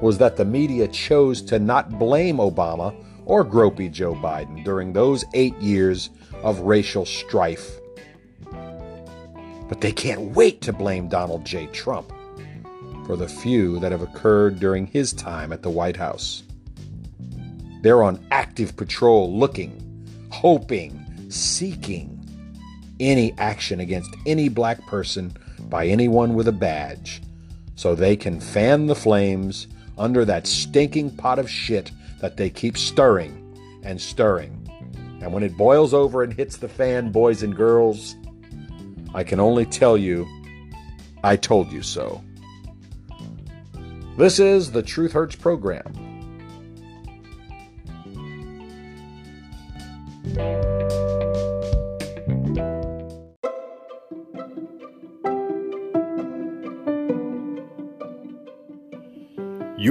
was 0.01 0.17
that 0.17 0.35
the 0.35 0.45
media 0.45 0.87
chose 0.87 1.41
to 1.43 1.59
not 1.59 1.99
blame 1.99 2.37
Obama 2.37 2.95
or 3.25 3.45
gropey 3.45 3.91
Joe 3.91 4.15
Biden 4.15 4.63
during 4.63 4.91
those 4.91 5.23
eight 5.35 5.55
years 5.57 6.09
of 6.41 6.61
racial 6.61 7.05
strife. 7.05 7.79
But 9.69 9.81
they 9.81 9.91
can't 9.91 10.31
wait 10.31 10.61
to 10.61 10.73
blame 10.73 11.07
Donald 11.07 11.45
J. 11.45 11.67
Trump 11.67 12.11
for 13.05 13.15
the 13.15 13.29
few 13.29 13.79
that 13.79 13.91
have 13.91 14.01
occurred 14.01 14.59
during 14.59 14.87
his 14.87 15.13
time 15.13 15.53
at 15.53 15.61
the 15.61 15.69
White 15.69 15.97
House. 15.97 16.43
They're 17.81 18.03
on 18.03 18.25
active 18.31 18.75
patrol 18.75 19.37
looking, 19.37 20.27
hoping, 20.31 21.29
seeking 21.29 22.15
any 22.99 23.33
action 23.37 23.79
against 23.79 24.15
any 24.25 24.49
black 24.49 24.85
person 24.87 25.33
by 25.69 25.87
anyone 25.87 26.33
with 26.33 26.47
a 26.47 26.53
badge 26.53 27.21
so 27.75 27.95
they 27.95 28.17
can 28.17 28.41
fan 28.41 28.87
the 28.87 28.95
flames 28.95 29.67
under 29.97 30.25
that 30.25 30.47
stinking 30.47 31.15
pot 31.15 31.39
of 31.39 31.49
shit 31.49 31.91
that 32.19 32.35
they 32.35 32.49
keep 32.49 32.77
stirring 32.77 33.45
and 33.83 34.01
stirring. 34.01 34.55
And 35.21 35.31
when 35.31 35.43
it 35.43 35.55
boils 35.57 35.93
over 35.93 36.23
and 36.23 36.33
hits 36.33 36.57
the 36.57 36.69
fan, 36.69 37.11
boys 37.11 37.43
and 37.43 37.55
girls, 37.55 38.15
I 39.13 39.23
can 39.23 39.39
only 39.39 39.65
tell 39.65 39.97
you, 39.97 40.27
I 41.23 41.35
told 41.35 41.71
you 41.71 41.81
so. 41.81 42.23
This 44.17 44.39
is 44.39 44.71
the 44.71 44.83
Truth 44.83 45.13
Hurts 45.13 45.35
program. 45.35 46.08
You 50.29 50.35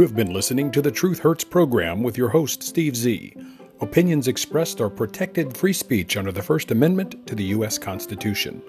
have 0.03 0.15
been 0.15 0.33
listening 0.33 0.71
to 0.73 0.83
the 0.83 0.93
Truth 0.93 1.19
Hurts 1.19 1.43
program 1.43 2.03
with 2.03 2.17
your 2.17 2.29
host, 2.29 2.63
Steve 2.63 2.95
Z. 2.95 3.35
Opinions 3.81 4.29
expressed 4.29 4.81
are 4.81 4.91
protected 4.91 5.57
free 5.57 5.73
speech 5.73 6.17
under 6.17 6.31
the 6.31 6.43
First 6.43 6.71
Amendment 6.71 7.27
to 7.27 7.35
the 7.35 7.45
U.S. 7.45 7.79
Constitution. 7.79 8.63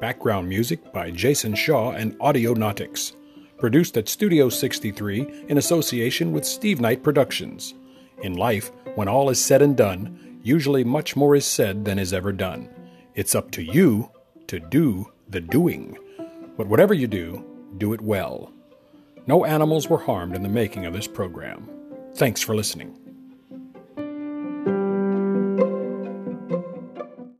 Background 0.00 0.48
music 0.48 0.92
by 0.92 1.10
Jason 1.10 1.54
Shaw 1.54 1.92
and 1.92 2.18
Audionautix. 2.18 3.14
Produced 3.58 3.96
at 3.96 4.08
Studio 4.08 4.48
63 4.48 5.44
in 5.48 5.58
association 5.58 6.32
with 6.32 6.44
Steve 6.44 6.80
Knight 6.80 7.04
Productions. 7.04 7.74
In 8.22 8.34
life, 8.34 8.72
when 8.94 9.08
all 9.08 9.30
is 9.30 9.40
said 9.40 9.62
and 9.62 9.76
done, 9.76 10.31
usually 10.42 10.84
much 10.84 11.16
more 11.16 11.34
is 11.34 11.46
said 11.46 11.84
than 11.84 11.98
is 11.98 12.12
ever 12.12 12.32
done. 12.32 12.68
It's 13.14 13.34
up 13.34 13.50
to 13.52 13.62
you 13.62 14.10
to 14.46 14.60
do 14.60 15.12
the 15.28 15.40
doing. 15.40 15.96
But 16.56 16.66
whatever 16.66 16.94
you 16.94 17.06
do, 17.06 17.44
do 17.78 17.92
it 17.92 18.00
well. 18.00 18.52
No 19.26 19.44
animals 19.44 19.88
were 19.88 19.98
harmed 19.98 20.34
in 20.34 20.42
the 20.42 20.48
making 20.48 20.84
of 20.84 20.92
this 20.92 21.06
program. 21.06 21.68
Thanks 22.14 22.42
for 22.42 22.54
listening. 22.54 23.01